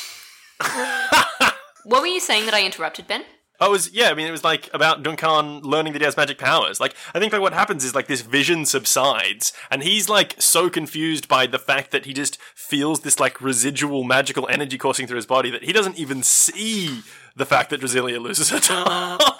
[1.86, 3.24] what were you saying that I interrupted, Ben?
[3.60, 4.10] Oh, it was yeah.
[4.10, 6.80] I mean, it was like about Duncan learning that he has magic powers.
[6.80, 10.70] Like, I think like what happens is like this vision subsides, and he's like so
[10.70, 15.18] confused by the fact that he just feels this like residual magical energy coursing through
[15.18, 17.02] his body that he doesn't even see
[17.36, 19.22] the fact that Drasilia loses her top.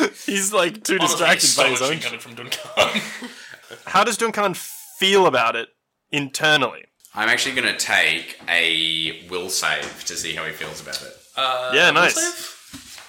[0.26, 1.98] he's like too Honestly, distracted so by his much own.
[2.00, 2.60] coming from Duncan.
[3.86, 5.68] How does Duncan feel about it
[6.10, 6.84] internally?
[7.14, 11.12] I'm actually going to take a will save to see how he feels about it.
[11.36, 12.14] Uh, Yeah, will nice.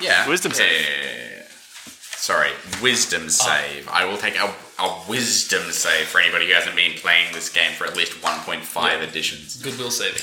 [0.02, 0.28] Yeah.
[0.28, 0.72] Wisdom save.
[0.72, 1.44] yeah, yeah, yeah.
[1.88, 3.30] Sorry, wisdom oh.
[3.30, 3.88] save.
[3.90, 7.72] I will take a, a wisdom save for anybody who hasn't been playing this game
[7.74, 9.62] for at least 1.5 editions.
[9.62, 10.22] Goodwill saving.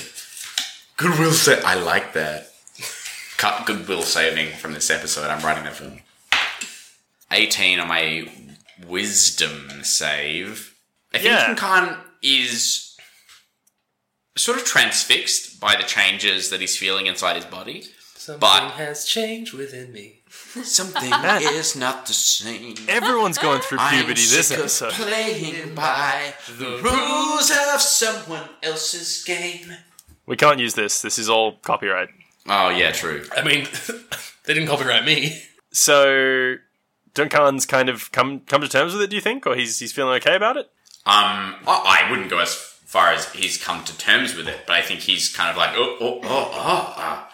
[0.97, 1.63] Goodwill save.
[1.65, 2.51] I like that.
[3.37, 5.27] Cut goodwill saving from this episode.
[5.29, 5.99] I'm writing that film.
[7.31, 8.29] 18 on my
[8.87, 10.75] wisdom save.
[11.13, 11.55] I think Yeah.
[11.55, 12.97] Khan is
[14.35, 17.85] sort of transfixed by the changes that he's feeling inside his body.
[18.29, 20.19] Something But- has changed within me.
[20.29, 22.75] Something is not the same.
[22.87, 24.91] Everyone's going through I'm puberty this sick of episode.
[24.93, 29.73] playing by the rules of someone else's game.
[30.27, 31.01] We can't use this.
[31.01, 32.09] This is all copyright.
[32.47, 33.25] Oh yeah, true.
[33.35, 33.67] I mean,
[34.45, 35.41] they didn't copyright me.
[35.71, 36.57] So
[37.15, 39.09] Duncan's kind of come come to terms with it.
[39.09, 40.67] Do you think, or he's he's feeling okay about it?
[41.07, 44.75] Um, I, I wouldn't go as far as he's come to terms with it, but
[44.75, 47.28] I think he's kind of like, oh, oh, oh, oh, oh.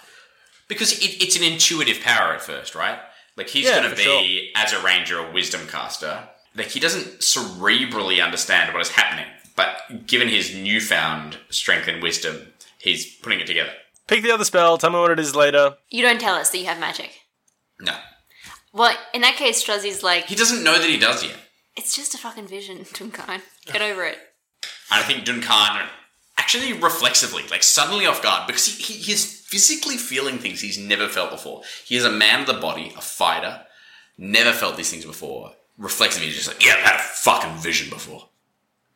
[0.68, 3.00] Because it, it's an intuitive power at first, right?
[3.38, 6.30] Like he's Yeah, going to for be as a ranger, a wisdom caster.
[6.56, 9.26] Like he doesn't cerebrally understand what is happening,
[9.56, 13.72] but given his newfound strength and wisdom, he's putting it together.
[14.08, 14.78] Pick the other spell.
[14.78, 15.76] Tell me what it is later.
[15.90, 17.12] You don't tell us that you have magic.
[17.82, 17.96] No,
[18.72, 21.36] Well, in that case, Druzzy's like, he doesn't know that he does yet.
[21.76, 23.42] it's just a fucking vision, Duncan.
[23.66, 24.18] Get over it.
[24.90, 25.88] I think Duncan
[26.46, 31.08] actually reflexively, like suddenly off guard, because he, he, he's physically feeling things he's never
[31.08, 31.64] felt before.
[31.84, 33.62] He is a man of the body, a fighter,
[34.16, 35.54] never felt these things before.
[35.78, 38.30] Reflexively, he's just like, yeah, I've had a fucking vision before.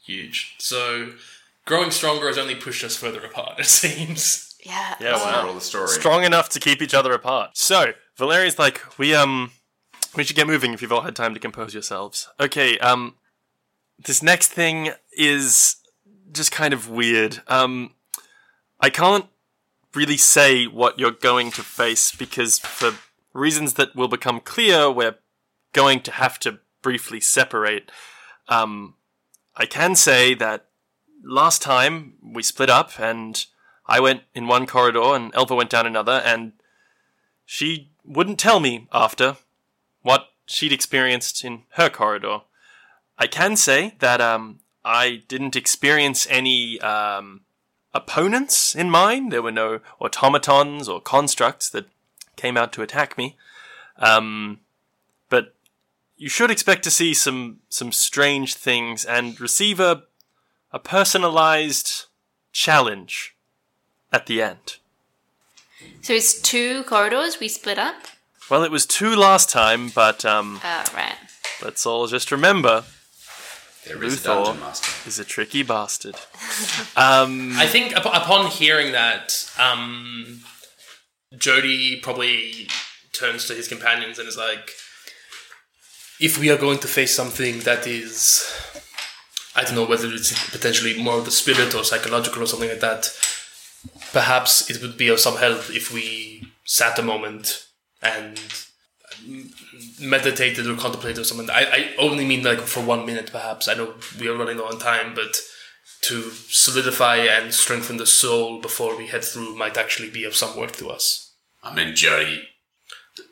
[0.06, 0.56] Huge.
[0.60, 1.14] So,
[1.66, 4.56] growing stronger has only pushed us further apart, it seems.
[4.64, 4.96] Yeah.
[5.00, 5.88] Yeah, That's the well, moral the story.
[5.88, 7.58] strong enough to keep each other apart.
[7.58, 9.52] So Valeria's like, we um,
[10.16, 12.28] we should get moving if you've all had time to compose yourselves.
[12.40, 13.16] Okay, um,
[13.98, 15.78] this next thing is
[16.32, 17.42] just kind of weird.
[17.48, 17.92] Um,
[18.80, 19.26] I can't
[19.94, 22.94] really say what you're going to face because for
[23.34, 25.18] reasons that will become clear, we're
[25.74, 27.92] going to have to briefly separate.
[28.48, 28.96] Um,
[29.56, 30.68] I can say that
[31.24, 33.46] last time we split up and
[33.86, 36.54] I went in one corridor and Elva went down another, and
[37.44, 39.38] she wouldn't tell me after
[40.04, 42.42] what she'd experienced in her corridor.
[43.18, 47.42] I can say that um, I didn't experience any um,
[47.94, 49.30] opponents in mine.
[49.30, 51.88] There were no automatons or constructs that
[52.36, 53.36] came out to attack me.
[53.98, 54.60] Um,
[55.30, 55.54] but
[56.18, 60.04] you should expect to see some some strange things and receive a
[60.72, 62.06] a personalized
[62.52, 63.36] challenge
[64.12, 64.78] at the end.
[66.02, 67.96] So it's two corridors we split up?
[68.50, 71.16] Well, it was two last time, but um, Oh, right.
[71.64, 72.84] let's all just remember
[73.90, 74.46] There is a Luthor.
[74.46, 74.92] dungeon master.
[75.04, 76.16] he's a tricky bastard.
[76.96, 80.42] Um, I think up- upon hearing that, um,
[81.38, 82.68] Jody probably
[83.14, 84.72] turns to his companions and is like,
[86.20, 88.44] "If we are going to face something that is,
[89.56, 92.82] I don't know whether it's potentially more of the spirit or psychological or something like
[92.82, 93.12] that,
[94.12, 97.66] perhaps it would be of some help if we sat a moment
[98.02, 98.40] and
[100.00, 101.50] meditated or contemplated or something.
[101.50, 103.68] I, I only mean like for one minute, perhaps.
[103.68, 105.40] I know we are running low on time, but
[106.02, 110.58] to solidify and strengthen the soul before we head through might actually be of some
[110.58, 111.34] worth to us.
[111.62, 112.48] I mean, Jody,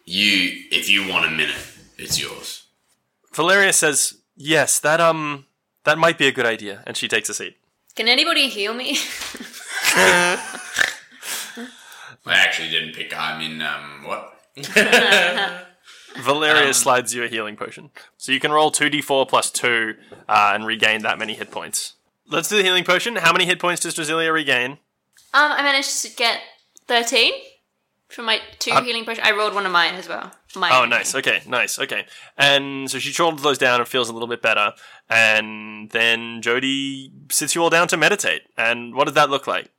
[0.06, 1.56] you, if you want a minute,
[1.98, 2.66] it's yours.
[3.34, 5.46] Valeria says, "Yes, that um,
[5.86, 7.56] that might be a good idea," and she takes a seat.
[7.96, 8.98] Can anybody heal me?
[12.26, 13.18] I actually didn't pick.
[13.18, 14.34] I'm in um what?
[16.16, 19.96] Valeria slides you a healing potion, so you can roll two d4 plus two
[20.28, 21.94] uh, and regain that many hit points.
[22.30, 23.16] Let's do the healing potion.
[23.18, 24.72] How many hit points does Drasilia regain?
[25.34, 26.40] Um, I managed to get
[26.88, 27.34] 13.
[28.10, 30.32] For my two healing potions, I rolled one of mine as well.
[30.56, 30.90] Mine Oh, only.
[30.90, 31.14] nice.
[31.14, 31.78] Okay, nice.
[31.78, 32.06] Okay.
[32.38, 34.72] And so she chortled those down and feels a little bit better.
[35.10, 38.44] And then Jody sits you all down to meditate.
[38.58, 39.70] And what does that look like?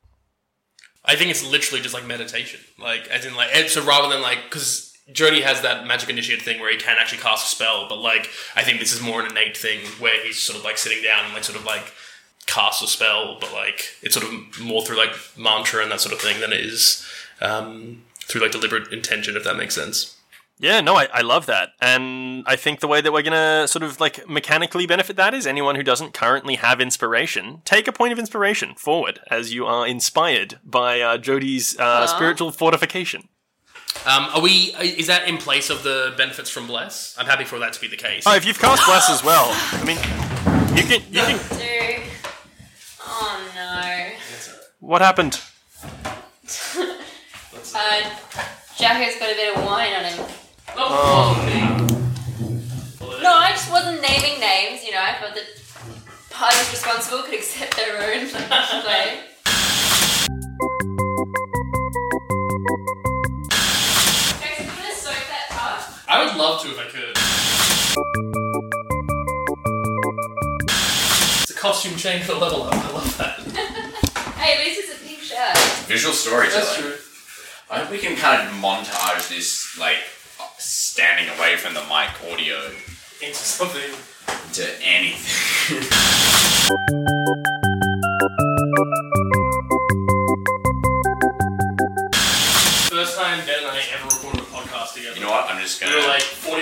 [1.06, 4.44] I think it's literally just like meditation, like as in like so rather than like
[4.44, 7.98] because Jody has that magic initiate thing where he can actually cast a spell, but
[7.98, 11.02] like I think this is more an innate thing where he's sort of like sitting
[11.02, 11.92] down and like sort of like
[12.46, 16.14] cast a spell, but like it's sort of more through like mantra and that sort
[16.14, 17.06] of thing than it is
[17.40, 20.14] um, through like deliberate intention, if that makes sense.
[20.60, 21.70] Yeah, no, I, I love that.
[21.80, 25.32] And I think the way that we're going to sort of like mechanically benefit that
[25.32, 29.66] is anyone who doesn't currently have inspiration, take a point of inspiration forward as you
[29.66, 33.28] are inspired by uh, Jody's uh, spiritual fortification.
[34.06, 34.74] Um, are we?
[34.80, 37.16] Is that in place of the benefits from bless?
[37.18, 38.24] I'm happy for that to be the case.
[38.26, 39.96] Oh, if you've cast Bless as well, I mean,
[40.76, 41.58] you can, you can.
[41.58, 42.06] Dude.
[43.02, 44.10] Oh no.
[44.80, 45.40] What happened?
[47.80, 48.00] Uh,
[48.76, 50.26] Jacko's got a bit of wine on him.
[50.76, 51.36] Oh.
[53.22, 55.44] No, I just wasn't naming names, you know, I thought that
[56.30, 58.26] parties responsible could accept their own
[58.82, 59.18] blame.
[66.58, 67.14] Love to if I could.
[71.42, 72.74] It's a costume change for level up.
[72.74, 73.40] I love that.
[74.38, 75.58] Hey, at least it's a pink shirt.
[75.88, 76.64] Visual storytelling.
[76.64, 76.94] That's true.
[77.70, 79.98] I hope we can kind of montage this, like,
[80.58, 82.70] standing away from the mic audio
[83.20, 83.90] Into something.
[84.46, 85.82] Into anything.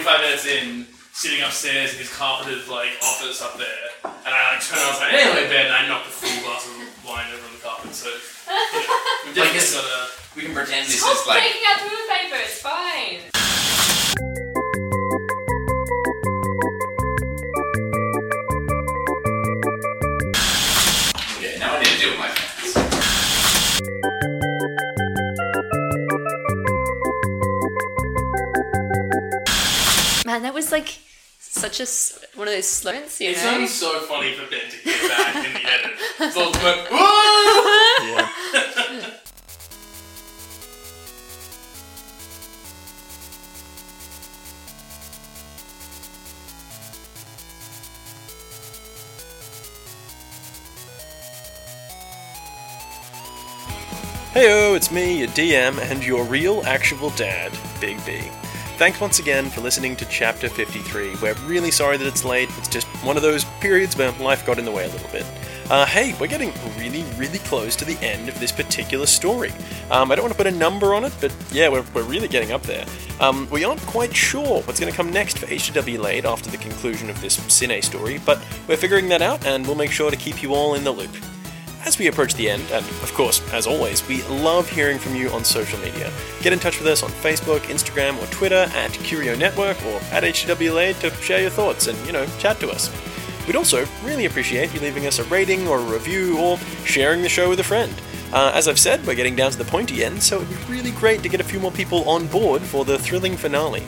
[0.07, 4.63] 45 minutes in, sitting upstairs in his carpeted like office up there, and I like
[4.63, 4.79] turned.
[4.79, 7.59] I was like, "Anyway, Ben," I knocked a full glass of wine over on the
[7.59, 7.91] carpet.
[7.93, 8.95] So you know,
[9.27, 10.07] we've definitely this- got a.
[10.37, 11.43] we can pretend this Stop is like.
[11.43, 13.46] breaking out toilet paper, it's fine.
[30.57, 30.99] Was like
[31.39, 33.51] such a s- one of those slogans, you It's know?
[33.53, 36.33] gonna so funny for Ben to get back in the edit.
[36.35, 39.11] So it's like, "Whoa!" Yeah.
[54.35, 58.21] Heyo, it's me, your DM, and your real, actual dad, Big B.
[58.77, 61.15] Thanks once again for listening to Chapter 53.
[61.23, 62.51] We're really sorry that it's late.
[62.59, 65.25] It's just one of those periods where life got in the way a little bit.
[65.71, 69.51] Uh, hey, we're getting really, really close to the end of this particular story.
[69.91, 72.29] Um, I don't want to put a number on it, but yeah, we're, we're really
[72.29, 72.85] getting up there.
[73.19, 76.59] Um, we aren't quite sure what's going to come next for HW Late after the
[76.59, 80.19] conclusion of this Cine story, but we're figuring that out and we'll make sure to
[80.19, 81.17] keep you all in the loop.
[81.87, 85.31] As we approach the end, and of course, as always, we love hearing from you
[85.31, 86.13] on social media.
[86.43, 90.25] Get in touch with us on Facebook, Instagram, or Twitter at Curio Network or at
[90.25, 92.91] HWLA to share your thoughts and, you know, chat to us.
[93.47, 97.29] We'd also really appreciate you leaving us a rating or a review or sharing the
[97.29, 97.95] show with a friend.
[98.33, 100.91] Uh, as I've said, we're getting down to the pointy end, so it'd be really
[100.91, 103.85] great to get a few more people on board for the thrilling finale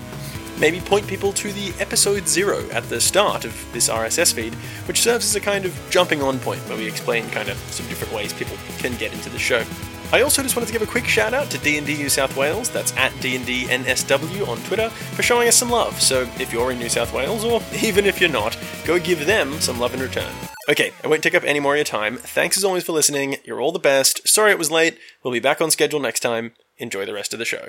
[0.61, 4.55] maybe point people to the episode zero at the start of this RSS feed,
[4.87, 7.87] which serves as a kind of jumping on point where we explain kind of some
[7.89, 9.65] different ways people can get into the show.
[10.11, 12.71] I also just wanted to give a quick shout out to D&D New South Wales,
[12.71, 16.01] that's at D&D on Twitter, for showing us some love.
[16.01, 19.61] So if you're in New South Wales, or even if you're not, go give them
[19.61, 20.33] some love in return.
[20.69, 22.17] Okay, I won't take up any more of your time.
[22.17, 23.37] Thanks as always for listening.
[23.45, 24.27] You're all the best.
[24.27, 24.99] Sorry it was late.
[25.23, 26.53] We'll be back on schedule next time.
[26.79, 27.69] Enjoy the rest of the show.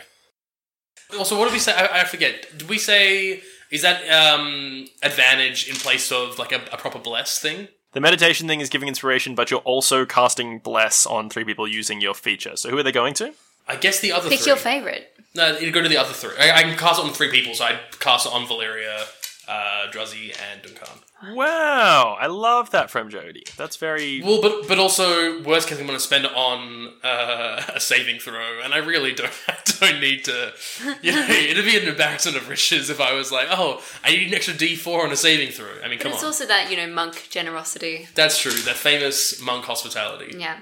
[1.18, 1.74] Also, what did we say?
[1.74, 2.46] I, I forget.
[2.58, 7.40] Did we say is that um, advantage in place of like a, a proper bless
[7.40, 7.68] thing?
[7.94, 12.02] The meditation thing is giving inspiration, but you're also casting bless on three people using
[12.02, 12.56] your feature.
[12.56, 13.34] So who are they going to?
[13.68, 14.48] I guess the other Pick three.
[14.48, 15.12] your favorite.
[15.36, 16.36] No, you go to the other three.
[16.40, 19.06] I, I can cast it on three people, so I'd cast it on Valeria,
[19.48, 21.02] uh, Druzzy, and Duncan.
[21.34, 23.44] Wow, I love that from Jody.
[23.58, 24.22] That's very.
[24.22, 28.20] Well, but but also worst case, I'm going to spend it on uh, a saving
[28.20, 30.54] throw, and I really don't I don't need to.
[31.02, 34.28] You know, it'd be an embarrassment of riches if I was like, oh, I need
[34.28, 35.68] an extra D4 on a saving throw.
[35.84, 38.08] I mean, But come it's on, also that, you know, monk generosity.
[38.16, 38.52] that's true.
[38.52, 40.36] That famous monk hospitality.
[40.38, 40.58] Yeah.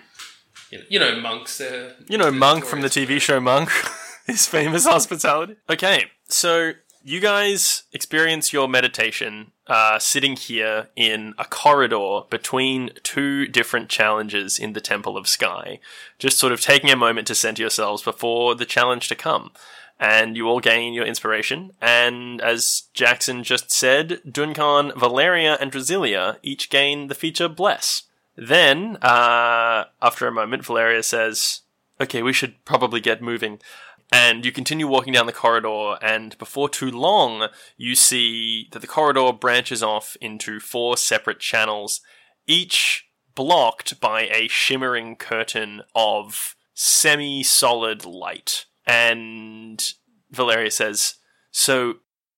[0.69, 1.57] You know, you know monks.
[1.57, 3.69] They're, You know, they're Monk from the TV show Monk,
[4.25, 5.55] his famous hospitality.
[5.69, 13.47] Okay, so you guys experience your meditation uh, sitting here in a corridor between two
[13.47, 15.79] different challenges in the Temple of Sky,
[16.19, 19.51] just sort of taking a moment to center yourselves before the challenge to come.
[19.99, 21.71] And you all gain your inspiration.
[21.81, 28.03] And as Jackson just said, Duncan, Valeria, and Drasilia each gain the feature Bless.
[28.35, 31.61] Then, uh, after a moment, Valeria says,
[31.99, 33.59] Okay, we should probably get moving.
[34.11, 38.87] And you continue walking down the corridor, and before too long, you see that the
[38.87, 41.99] corridor branches off into four separate channels,
[42.45, 43.05] each
[43.35, 48.65] blocked by a shimmering curtain of semi solid light.
[48.85, 49.83] And
[50.31, 51.15] Valeria says,
[51.51, 51.95] So,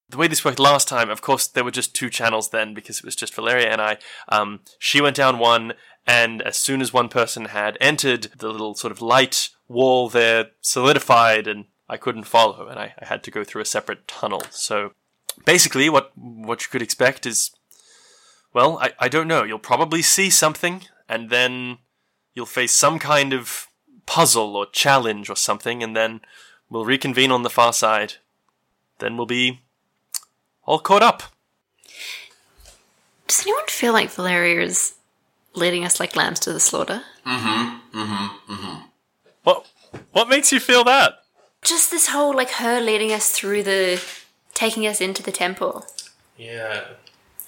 [0.10, 2.98] the way this worked last time, of course, there were just two channels then because
[2.98, 3.98] it was just Valeria and I.
[4.28, 5.74] Um, she went down one,
[6.08, 10.48] and as soon as one person had entered, the little sort of light wall there
[10.60, 14.42] solidified, and I couldn't follow, and I, I had to go through a separate tunnel.
[14.50, 14.92] So
[15.46, 17.52] basically, what what you could expect is,
[18.54, 19.44] well, I, I don't know.
[19.44, 21.78] You'll probably see something, and then
[22.34, 23.68] you'll face some kind of
[24.06, 26.22] puzzle or challenge or something, and then
[26.70, 28.16] we'll reconvene on the far side.
[28.98, 29.62] Then we'll be
[30.66, 31.24] all caught up.
[33.28, 34.96] Does anyone feel like Valeria is
[35.54, 37.04] leading us like lambs to the slaughter?
[37.26, 38.89] Mm-hmm, mm-hmm, mm-hmm.
[39.50, 39.68] What
[40.12, 41.24] what makes you feel that?
[41.64, 44.02] Just this whole like her leading us through the
[44.54, 45.86] taking us into the temple.
[46.38, 46.86] Yeah.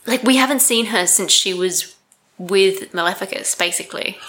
[0.08, 1.96] Like we haven't seen her since she was
[2.38, 4.18] with Maleficus, basically.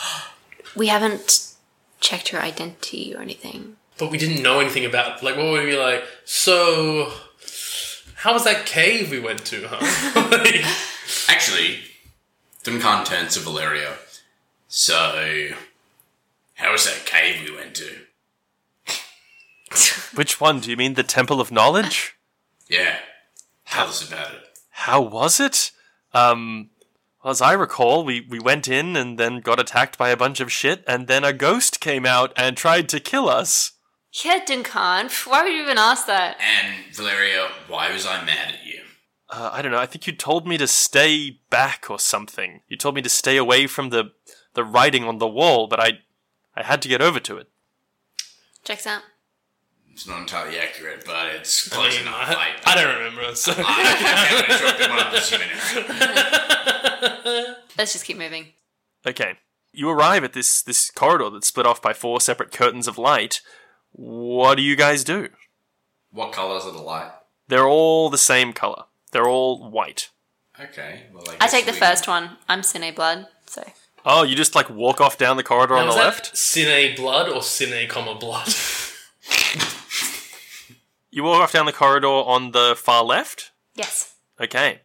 [0.75, 1.53] We haven't
[2.01, 3.77] checked her identity or anything.
[3.99, 7.13] But we didn't know anything about like what would we be like, so
[8.17, 10.29] how was that cave we went to, huh?
[10.31, 10.65] Like,
[11.29, 11.81] Actually,
[12.63, 13.99] Duncan turns to Valeria.
[14.69, 15.51] So,
[16.63, 17.91] how was that cave we went to?
[20.17, 20.61] Which one?
[20.61, 22.15] Do you mean the Temple of Knowledge?
[22.69, 22.99] Yeah.
[23.67, 24.49] Tell us about it.
[24.71, 25.73] How was it?
[26.15, 26.71] Um,
[27.23, 30.39] well, as I recall, we, we went in and then got attacked by a bunch
[30.39, 33.73] of shit, and then a ghost came out and tried to kill us.
[34.25, 35.11] Yeah, Duncan.
[35.25, 36.37] Why would you even ask that?
[36.39, 38.83] And Valerio, why was I mad at you?
[39.29, 39.79] Uh, I don't know.
[39.79, 42.61] I think you told me to stay back or something.
[42.69, 44.13] You told me to stay away from the
[44.55, 46.01] the writing on the wall, but I
[46.55, 47.49] I had to get over to it.
[48.65, 49.03] Checks out.
[49.91, 52.15] It's not entirely accurate, but it's I, close mean, enough.
[52.17, 53.35] I, I don't remember.
[53.35, 53.53] So.
[53.57, 55.13] I can't interrupt one of
[57.27, 57.57] the.
[57.77, 58.47] Let's just keep moving.
[59.07, 59.35] Okay.
[59.73, 63.41] You arrive at this this corridor that's split off by four separate curtains of light.
[63.93, 65.29] What do you guys do?
[66.11, 67.11] What colours are the light?
[67.49, 68.85] They're all the same color.
[69.13, 70.11] They're all white.
[70.61, 71.05] Okay.
[71.13, 72.37] Well, I, I take the we- first one.
[72.49, 73.63] I'm Cine Blood, so
[74.05, 76.35] Oh, you just like walk off down the corridor on the was that left?
[76.35, 78.49] Cine blood or Cine comma blood?
[81.15, 83.51] You walk off down the corridor on the far left?
[83.75, 84.15] yes.
[84.41, 84.81] Okay.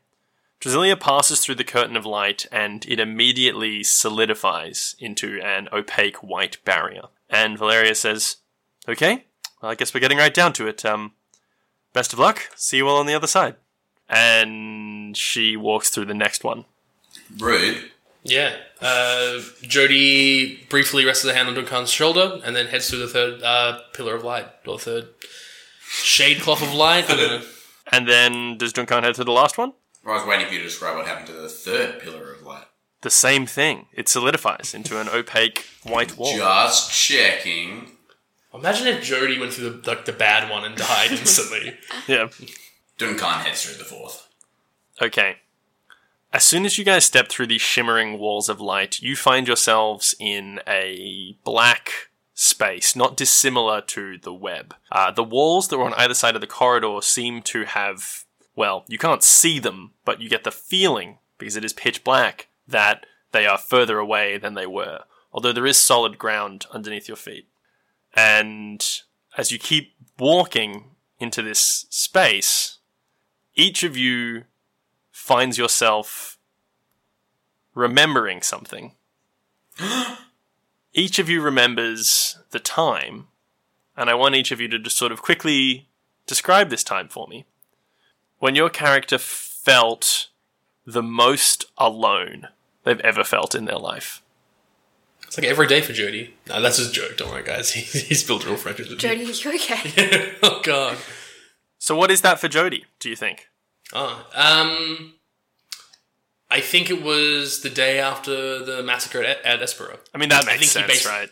[0.59, 6.57] Drasilia passes through the curtain of light and it immediately solidifies into an opaque white
[6.65, 7.03] barrier.
[7.30, 8.38] And Valeria says,
[8.89, 9.26] Okay,
[9.61, 10.84] well, I guess we're getting right down to it.
[10.84, 11.13] Um,
[11.93, 12.49] best of luck.
[12.55, 13.55] See you all on the other side.
[14.09, 16.65] And she walks through the next one.
[17.38, 17.89] Rude.
[18.28, 18.55] Yeah.
[18.80, 23.41] Uh, Jody briefly rests her hand on Duncan's shoulder and then heads through the third
[23.41, 25.09] uh, pillar of light or third
[25.82, 27.09] shade cloth of light.
[27.09, 27.47] I don't know.
[27.91, 29.73] And then does Duncan head to the last one?
[30.05, 32.65] I was waiting for you to describe what happened to the third pillar of light.
[33.01, 33.88] The same thing.
[33.93, 36.36] It solidifies into an opaque white wall.
[36.36, 37.91] Just checking.
[38.53, 41.78] Imagine if Jody went through the, like the bad one and died instantly.
[42.07, 42.30] Yeah.
[42.97, 44.28] Duncan heads through the fourth.
[45.01, 45.38] Okay.
[46.38, 50.13] As soon as you guys step through these shimmering walls of light, you find yourselves
[50.19, 54.75] in a black space, not dissimilar to the web.
[54.91, 58.25] Uh, the walls that were on either side of the corridor seem to have,
[58.55, 62.49] well, you can't see them, but you get the feeling, because it is pitch black,
[62.67, 67.17] that they are further away than they were, although there is solid ground underneath your
[67.17, 67.47] feet.
[68.13, 68.88] And
[69.39, 72.77] as you keep walking into this space,
[73.55, 74.43] each of you
[75.18, 76.38] finds yourself
[77.74, 78.93] remembering something.
[80.93, 83.28] each of you remembers the time,
[83.97, 85.89] and I want each of you to just sort of quickly
[86.28, 87.45] describe this time for me.
[88.39, 90.28] When your character felt
[90.86, 92.47] the most alone
[92.84, 94.22] they've ever felt in their life.
[95.24, 96.36] It's like every day for Jody.
[96.47, 97.18] No, that's just a joke.
[97.18, 97.72] Don't worry, guys.
[97.74, 100.36] He, he's built real friendships with Jody, are you okay?
[100.43, 100.97] oh God.
[101.80, 103.49] So, what is that for Jody, do you think?
[103.93, 105.13] Oh, um,
[106.49, 109.97] I think it was the day after the massacre at, at Espero.
[110.13, 111.29] I mean, that I makes think he sense, basi- right?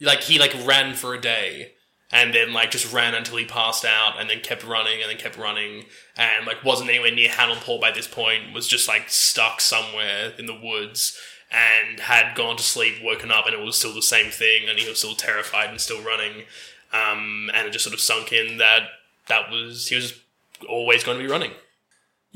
[0.00, 1.72] Like he like ran for a day,
[2.12, 5.18] and then like just ran until he passed out, and then kept running, and then
[5.18, 5.84] kept running,
[6.16, 8.54] and like wasn't anywhere near Hannelport by this point.
[8.54, 11.18] Was just like stuck somewhere in the woods,
[11.50, 14.78] and had gone to sleep, woken up, and it was still the same thing, and
[14.78, 16.44] he was still terrified and still running,
[16.92, 18.82] um, and it just sort of sunk in that
[19.26, 20.20] that was he was
[20.68, 21.52] always going to be running.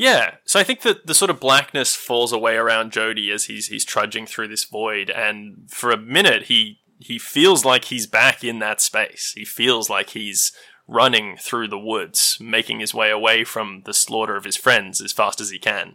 [0.02, 3.68] Yeah, so I think that the sort of blackness falls away around Jody as he's
[3.68, 8.42] he's trudging through this void, and for a minute he he feels like he's back
[8.42, 9.32] in that space.
[9.36, 10.50] He feels like he's
[10.88, 15.12] running through the woods, making his way away from the slaughter of his friends as
[15.12, 15.94] fast as he can.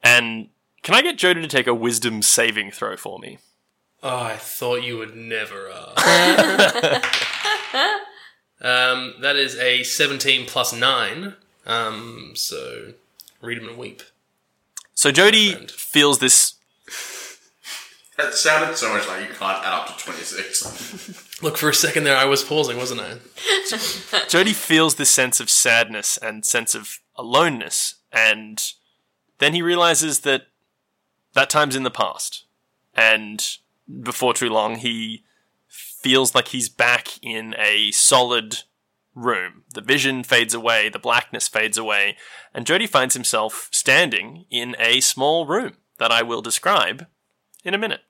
[0.00, 0.50] And
[0.84, 3.38] can I get Jody to take a wisdom saving throw for me?
[4.00, 6.06] Oh, I thought you would never ask.
[8.60, 11.34] um, that is a 17 plus 9.
[11.66, 12.94] Um, so
[13.40, 14.02] read them and weep.
[14.94, 15.70] So Jody Friend.
[15.70, 16.54] feels this
[18.18, 21.38] That sounded so much like you can't add up to 26.
[21.42, 23.18] Look, for a second there, I was pausing, wasn't I?
[24.28, 28.60] Jody feels this sense of sadness and sense of aloneness, and
[29.38, 30.48] then he realizes that
[31.34, 32.44] that time's in the past.
[32.92, 33.46] And
[34.02, 35.22] before too long, he
[35.68, 38.64] feels like he's back in a solid
[39.18, 39.64] room.
[39.74, 42.16] The vision fades away, the blackness fades away,
[42.54, 47.06] and Jody finds himself standing in a small room that I will describe
[47.64, 48.00] in a minute.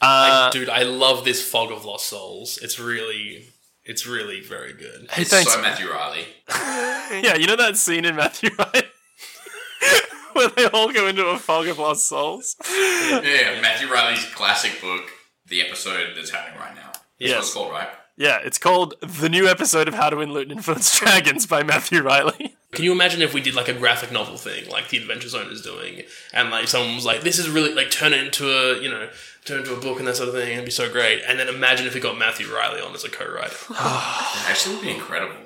[0.00, 2.58] Uh, Dude, I love this Fog of Lost Souls.
[2.62, 3.46] It's really,
[3.84, 5.08] it's really very good.
[5.10, 5.52] hey, It's thanks.
[5.52, 6.24] so Matthew Reilly.
[7.22, 8.82] Yeah, you know that scene in Matthew Reilly
[10.34, 12.54] where they all go into a fog of lost souls.
[12.70, 15.04] Yeah, Matthew Reilly's classic book,
[15.46, 16.90] the episode that's happening right now.
[16.92, 17.44] That's what Yes.
[17.44, 17.88] it's called, right?
[18.18, 21.62] Yeah, it's called the new episode of How to Win Loot and Influence Dragons by
[21.62, 22.56] Matthew Reilly.
[22.72, 25.50] Can you imagine if we did like a graphic novel thing, like the Adventure Zone
[25.52, 26.02] is doing,
[26.34, 29.08] and like someone was like, "This is really like turn it into a you know
[29.44, 31.38] turn it into a book and that sort of thing, it'd be so great." And
[31.38, 33.54] then imagine if we got Matthew Reilly on as a co-writer.
[33.70, 35.36] It actually would be incredible.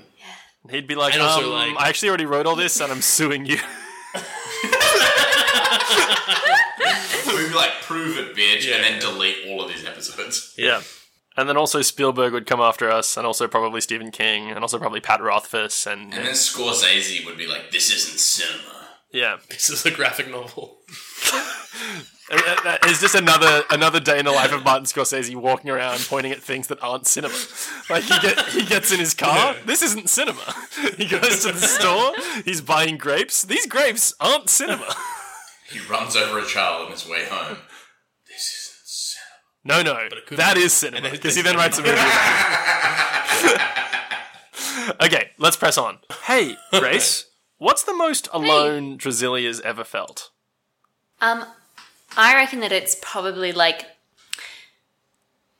[0.70, 3.02] He'd be like, And also, um, like- I actually already wrote all this and I'm
[3.02, 3.56] suing you.
[7.26, 8.76] We'd be like, prove it, bitch, Yeah.
[8.76, 10.54] and then delete all of these episodes.
[10.56, 10.82] yeah.
[11.36, 14.78] And then also Spielberg would come after us, and also probably Stephen King, and also
[14.78, 18.88] probably Pat Rothfuss, and And then Scorsese would be like, this isn't cinema.
[19.12, 20.78] yeah, This is a graphic novel.
[22.30, 25.98] Uh, uh, it's just another another day in the life of Martin Scorsese walking around
[26.08, 27.34] pointing at things that aren't cinema.
[27.90, 29.54] Like he get he gets in his car.
[29.66, 30.54] This isn't cinema.
[30.96, 32.12] He goes to the store.
[32.44, 33.42] He's buying grapes.
[33.42, 34.94] These grapes aren't cinema.
[35.68, 37.58] He runs over a child on his way home.
[39.64, 39.82] This isn't cinema.
[39.82, 40.62] No, no, it could that be.
[40.62, 41.98] is cinema because he then writes a movie.
[45.06, 45.98] okay, let's press on.
[46.24, 47.26] Hey, Grace,
[47.58, 50.30] what's the most alone Drasilia's ever felt?
[51.20, 51.44] Um,
[52.16, 53.86] I reckon that it's probably like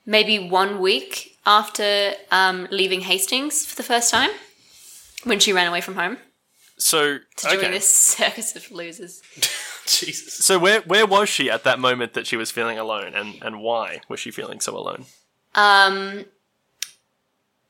[0.05, 4.29] maybe one week after um, leaving Hastings for the first time
[5.23, 6.17] when she ran away from home
[6.77, 7.71] So, to join okay.
[7.71, 7.87] this
[8.17, 9.21] circus of losers.
[9.87, 10.33] Jesus.
[10.45, 13.61] So where where was she at that moment that she was feeling alone, and and
[13.61, 15.05] why was she feeling so alone?
[15.55, 16.25] Um,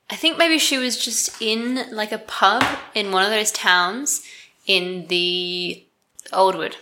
[0.09, 4.24] I think maybe she was just in like a pub in one of those towns
[4.66, 5.84] in the
[6.32, 6.76] Oldwood.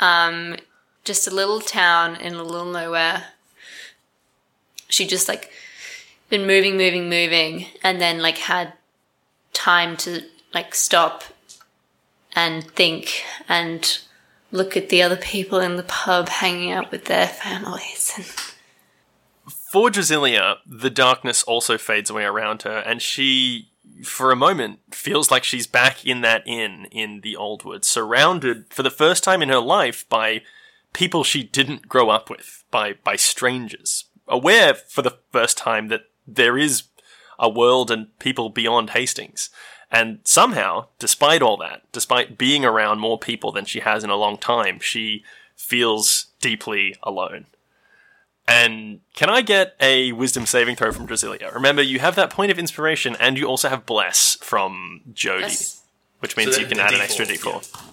[0.00, 0.56] Um,
[1.04, 3.28] just a little town in a little nowhere.
[4.88, 5.50] She just like
[6.28, 8.74] been moving, moving, moving, and then like had
[9.52, 11.24] time to like stop
[12.34, 14.00] and think and
[14.52, 18.26] look at the other people in the pub hanging out with their families and
[19.70, 23.70] For Drasilia, the darkness also fades away around her, and she,
[24.04, 28.64] for a moment, feels like she's back in that inn in the Old Wood, surrounded
[28.70, 30.42] for the first time in her life by
[30.92, 36.06] people she didn't grow up with, by by strangers, aware for the first time that
[36.26, 36.84] there is
[37.38, 39.50] a world and people beyond Hastings.
[39.92, 44.16] And somehow, despite all that, despite being around more people than she has in a
[44.16, 45.24] long time, she
[45.56, 47.46] feels deeply alone.
[48.46, 51.52] And can I get a wisdom saving throw from Drasilia?
[51.54, 55.82] Remember, you have that point of inspiration, and you also have bless from Jody, Yes.
[56.20, 57.86] which means So you can the add an D4, extra d4.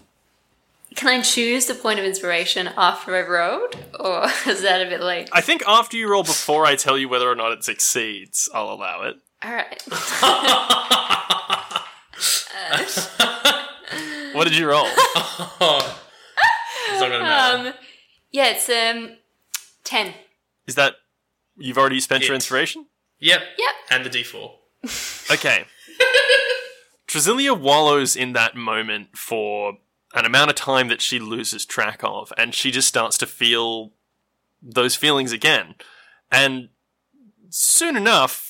[0.96, 5.02] Can I choose the point of inspiration after I've rolled, or is that a bit
[5.02, 5.30] late?
[5.32, 8.72] I think after you roll before I tell you whether or not it succeeds, I'll
[8.72, 9.18] allow it.
[9.44, 9.84] All right.
[14.34, 14.86] What did you roll?
[14.86, 15.00] It's
[15.60, 17.70] not gonna matter.
[17.70, 17.74] Um,
[18.32, 19.18] yeah, it's um
[19.84, 20.14] ten.
[20.68, 20.96] Is that
[21.58, 22.36] you've already spent your It.
[22.36, 22.86] inspiration?
[23.20, 23.42] yep.
[23.58, 23.76] Yep.
[23.92, 24.52] And the D4.
[25.34, 25.66] Okay.
[27.08, 29.78] Drasilia wallows in that moment for
[30.14, 33.94] an amount of time that she loses track of, and she just starts to feel
[34.62, 35.76] those feelings again.
[36.32, 36.70] And
[37.50, 38.47] soon enough,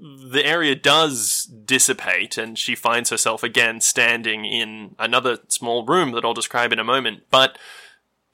[0.00, 6.24] the area does dissipate and she finds herself again standing in another small room that
[6.24, 7.24] I'll describe in a moment.
[7.30, 7.58] But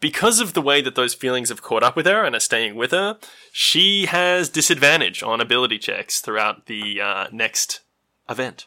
[0.00, 2.74] because of the way that those feelings have caught up with her and are staying
[2.74, 3.18] with her,
[3.52, 7.80] she has disadvantage on ability checks throughout the uh, next
[8.28, 8.66] event.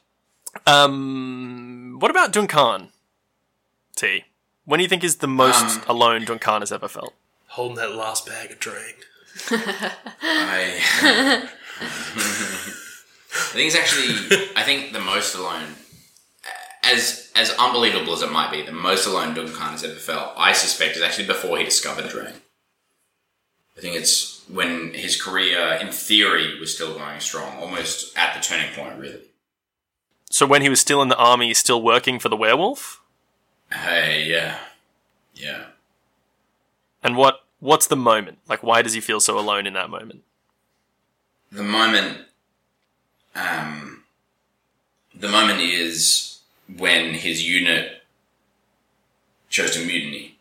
[0.65, 2.89] Um, what about Duncan?
[3.95, 4.23] T.
[4.65, 7.13] When do you think is the most alone Duncan has ever felt?
[7.49, 8.97] Holding that last bag of drink.
[10.21, 11.47] I,
[13.37, 14.51] I think it's actually.
[14.55, 15.75] I think the most alone,
[16.83, 20.33] as as unbelievable as it might be, the most alone Duncan has ever felt.
[20.37, 22.33] I suspect is actually before he discovered Drain.
[23.77, 28.41] I think it's when his career, in theory, was still going strong, almost at the
[28.41, 29.21] turning point, really.
[30.31, 33.01] So when he was still in the army, still working for the werewolf?
[33.71, 34.59] Hey, yeah,
[35.35, 35.65] yeah.
[37.03, 38.39] And what what's the moment?
[38.49, 40.23] Like why does he feel so alone in that moment?
[41.51, 42.26] the moment
[43.37, 44.03] um,
[45.15, 46.39] the moment is
[46.77, 48.01] when his unit
[49.49, 50.35] chose to mutiny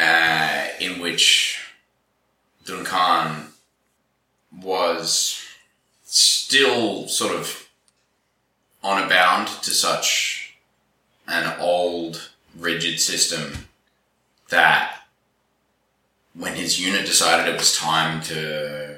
[0.00, 1.60] uh, in which
[2.64, 3.52] Duncan
[4.62, 5.42] was
[6.04, 7.68] still sort of
[8.82, 10.56] on a bound to such
[11.28, 13.68] an old rigid system
[14.48, 15.02] that
[16.34, 18.95] when his unit decided it was time to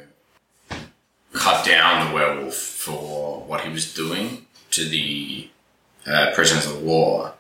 [1.39, 5.49] cut down the werewolf for what he was doing to the
[6.07, 7.35] uh, prisoners of war,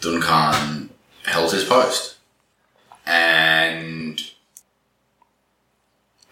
[0.00, 0.90] Duncan
[1.24, 2.16] held his post
[3.06, 4.20] and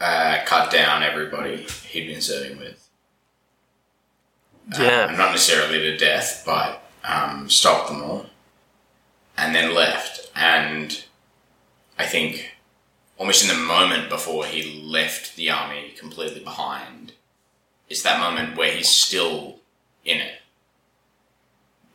[0.00, 2.88] uh, cut down everybody he'd been serving with.
[4.78, 5.06] Yeah.
[5.06, 8.26] Uh, not necessarily to death, but um, stopped them all
[9.36, 10.30] and then left.
[10.34, 11.04] And
[11.98, 12.53] I think
[13.18, 17.12] almost in the moment before he left the army completely behind,
[17.88, 19.60] it's that moment where he's still
[20.04, 20.40] in it,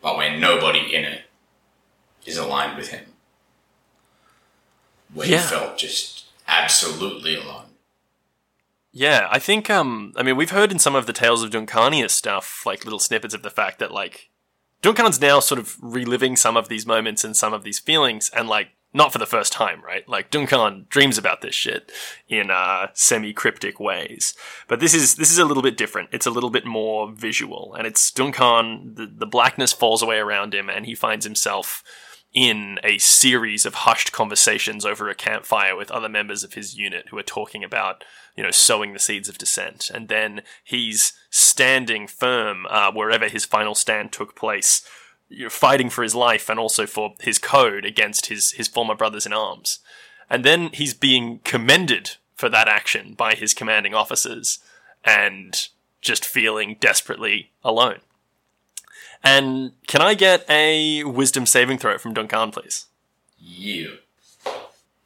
[0.02, 1.24] but where nobody in it
[2.26, 3.06] is aligned with him.
[5.14, 5.42] Where Yeah.
[5.42, 7.66] he felt just absolutely alone.
[8.92, 12.10] Yeah, I think um I mean we've heard in some of the Tales of Duncania
[12.10, 14.30] stuff, like little snippets of the fact that like
[14.82, 18.48] Duncan's now sort of reliving some of these moments and some of these feelings and
[18.48, 20.08] like not for the first time, right?
[20.08, 21.92] Like Duncan dreams about this shit
[22.28, 24.34] in uh semi-cryptic ways.
[24.68, 26.10] But this is this is a little bit different.
[26.12, 30.54] It's a little bit more visual and it's Duncan the, the blackness falls away around
[30.54, 31.84] him and he finds himself
[32.34, 37.08] in a series of hushed conversations over a campfire with other members of his unit
[37.10, 38.04] who are talking about,
[38.36, 39.90] you know, sowing the seeds of dissent.
[39.92, 44.88] And then he's standing firm uh, wherever his final stand took place,
[45.30, 48.96] you know, fighting for his life and also for his code against his, his former
[48.96, 49.80] brothers in arms.
[50.30, 54.60] And then he's being commended for that action by his commanding officers
[55.04, 55.68] and
[56.02, 58.00] just feeling desperately alone.
[59.24, 62.86] And can I get a wisdom saving throw from Duncan, please?
[63.38, 63.98] You.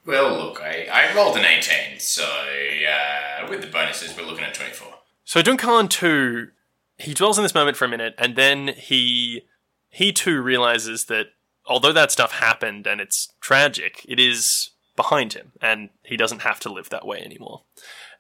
[0.05, 4.53] Well, look, I, I rolled an 18, so uh, with the bonuses, we're looking at
[4.53, 4.87] 24.
[5.23, 6.49] So Duncan too,
[6.97, 9.45] he dwells in this moment for a minute, and then he
[9.93, 11.27] he too realizes that
[11.67, 16.59] although that stuff happened and it's tragic, it is behind him, and he doesn't have
[16.61, 17.61] to live that way anymore.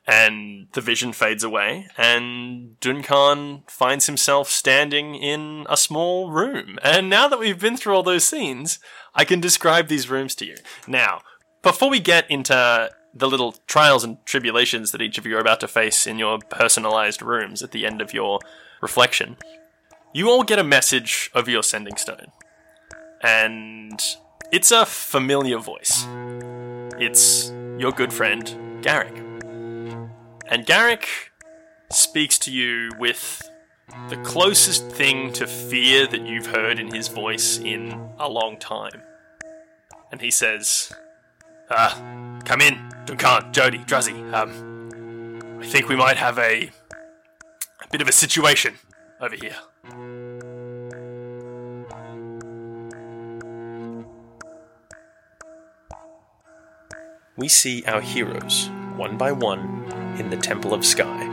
[0.05, 6.77] And the vision fades away, and Duncan finds himself standing in a small room.
[6.83, 8.79] And now that we've been through all those scenes,
[9.15, 10.57] I can describe these rooms to you.
[10.87, 11.21] Now,
[11.63, 15.59] before we get into the little trials and tribulations that each of you are about
[15.61, 18.39] to face in your personalized rooms at the end of your
[18.81, 19.37] reflection,
[20.13, 22.27] you all get a message over your sending stone.
[23.21, 23.99] And
[24.51, 26.05] it's a familiar voice.
[26.99, 29.17] It's your good friend, Garrick.
[30.47, 31.07] And Garrick
[31.91, 33.49] speaks to you with
[34.09, 39.01] the closest thing to fear that you've heard in his voice in a long time.
[40.11, 40.93] And he says,
[41.71, 44.31] Ah, come in, Duncan, Jody, Druzzy.
[44.31, 46.69] Um, I think we might have a,
[47.81, 48.75] a bit of a situation
[49.23, 49.55] over here.
[57.37, 59.85] We see our heroes, one by one,
[60.19, 61.23] in the Temple of Sky,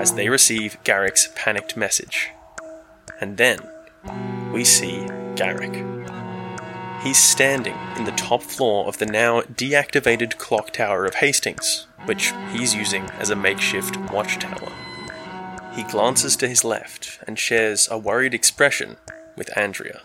[0.00, 2.30] as they receive Garrick's panicked message.
[3.20, 3.58] And then,
[4.52, 5.84] we see Garrick.
[7.02, 12.32] He's standing in the top floor of the now deactivated clock tower of Hastings, which
[12.52, 14.70] he's using as a makeshift watchtower.
[15.74, 18.96] He glances to his left and shares a worried expression
[19.36, 20.00] with Andrea.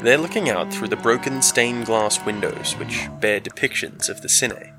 [0.00, 4.72] They're looking out through the broken stained glass windows which bear depictions of the Cine.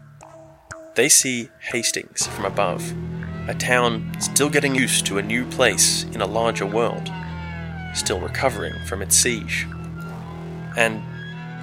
[0.95, 2.93] They see Hastings from above,
[3.47, 7.11] A town still getting used to a new place in a larger world,
[7.93, 9.67] still recovering from its siege.
[10.77, 11.01] And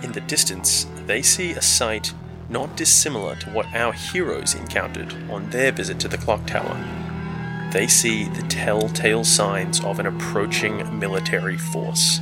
[0.02, 2.12] in the distance, they see a sight
[2.50, 6.76] not dissimilar to what our heroes encountered on their visit to the clock tower.
[7.72, 12.18] They see the telltale signs of an approaching military force,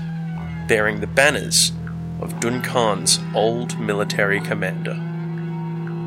[0.66, 1.72] bearing the banners
[2.20, 4.92] of Duncan's old military commander.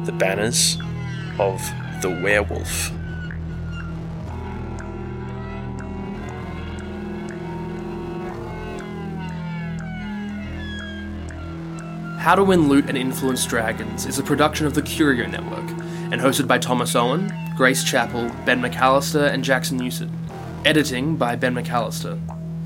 [0.06, 0.78] The banners
[1.40, 1.60] of
[2.04, 2.92] the werewolf.
[12.20, 15.68] How to Win Loot and Influence Dragons is a production of the Curio Network
[16.12, 20.12] and hosted by Thomas Owen, Grace Chapel, Ben McAllister, and Jackson Newson.
[20.66, 22.20] Editing by Ben McAllister.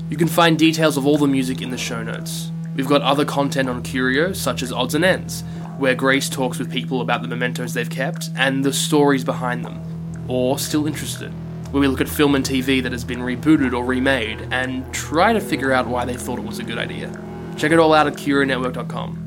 [0.08, 2.50] You can find details of all the music in the show notes.
[2.74, 5.42] We've got other content on Curio, such as Odds and Ends,
[5.76, 9.82] where Grace talks with people about the mementos they've kept and the stories behind them,
[10.28, 11.30] or Still Interested,
[11.72, 15.34] where we look at film and TV that has been rebooted or remade and try
[15.34, 17.12] to figure out why they thought it was a good idea.
[17.58, 19.25] Check it all out at CurioNetwork.com.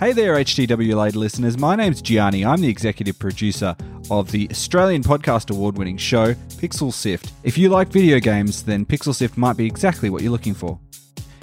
[0.00, 1.58] Hey there, HTW listeners.
[1.58, 2.42] My name's Gianni.
[2.42, 3.76] I'm the executive producer
[4.10, 7.32] of the Australian Podcast Award winning show, Pixel Sift.
[7.42, 10.80] If you like video games, then Pixel Sift might be exactly what you're looking for.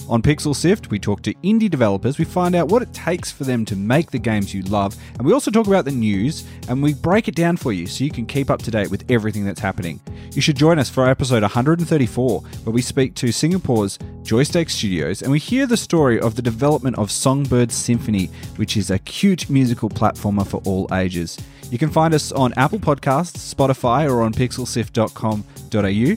[0.10, 3.43] On Pixel Sift, we talk to indie developers, we find out what it takes for
[3.43, 6.82] them to make the games you love, and we also talk about the news and
[6.82, 9.43] we break it down for you so you can keep up to date with everything
[9.43, 9.99] that's happening.
[10.32, 15.30] You should join us for episode 134, where we speak to Singapore's Joysteak Studios and
[15.30, 19.89] we hear the story of the development of Songbird Symphony, which is a cute musical
[19.89, 21.38] platformer for all ages.
[21.70, 26.16] You can find us on Apple Podcasts, Spotify, or on pixelsift.com.au,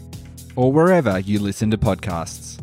[0.54, 2.60] or wherever you listen to podcasts.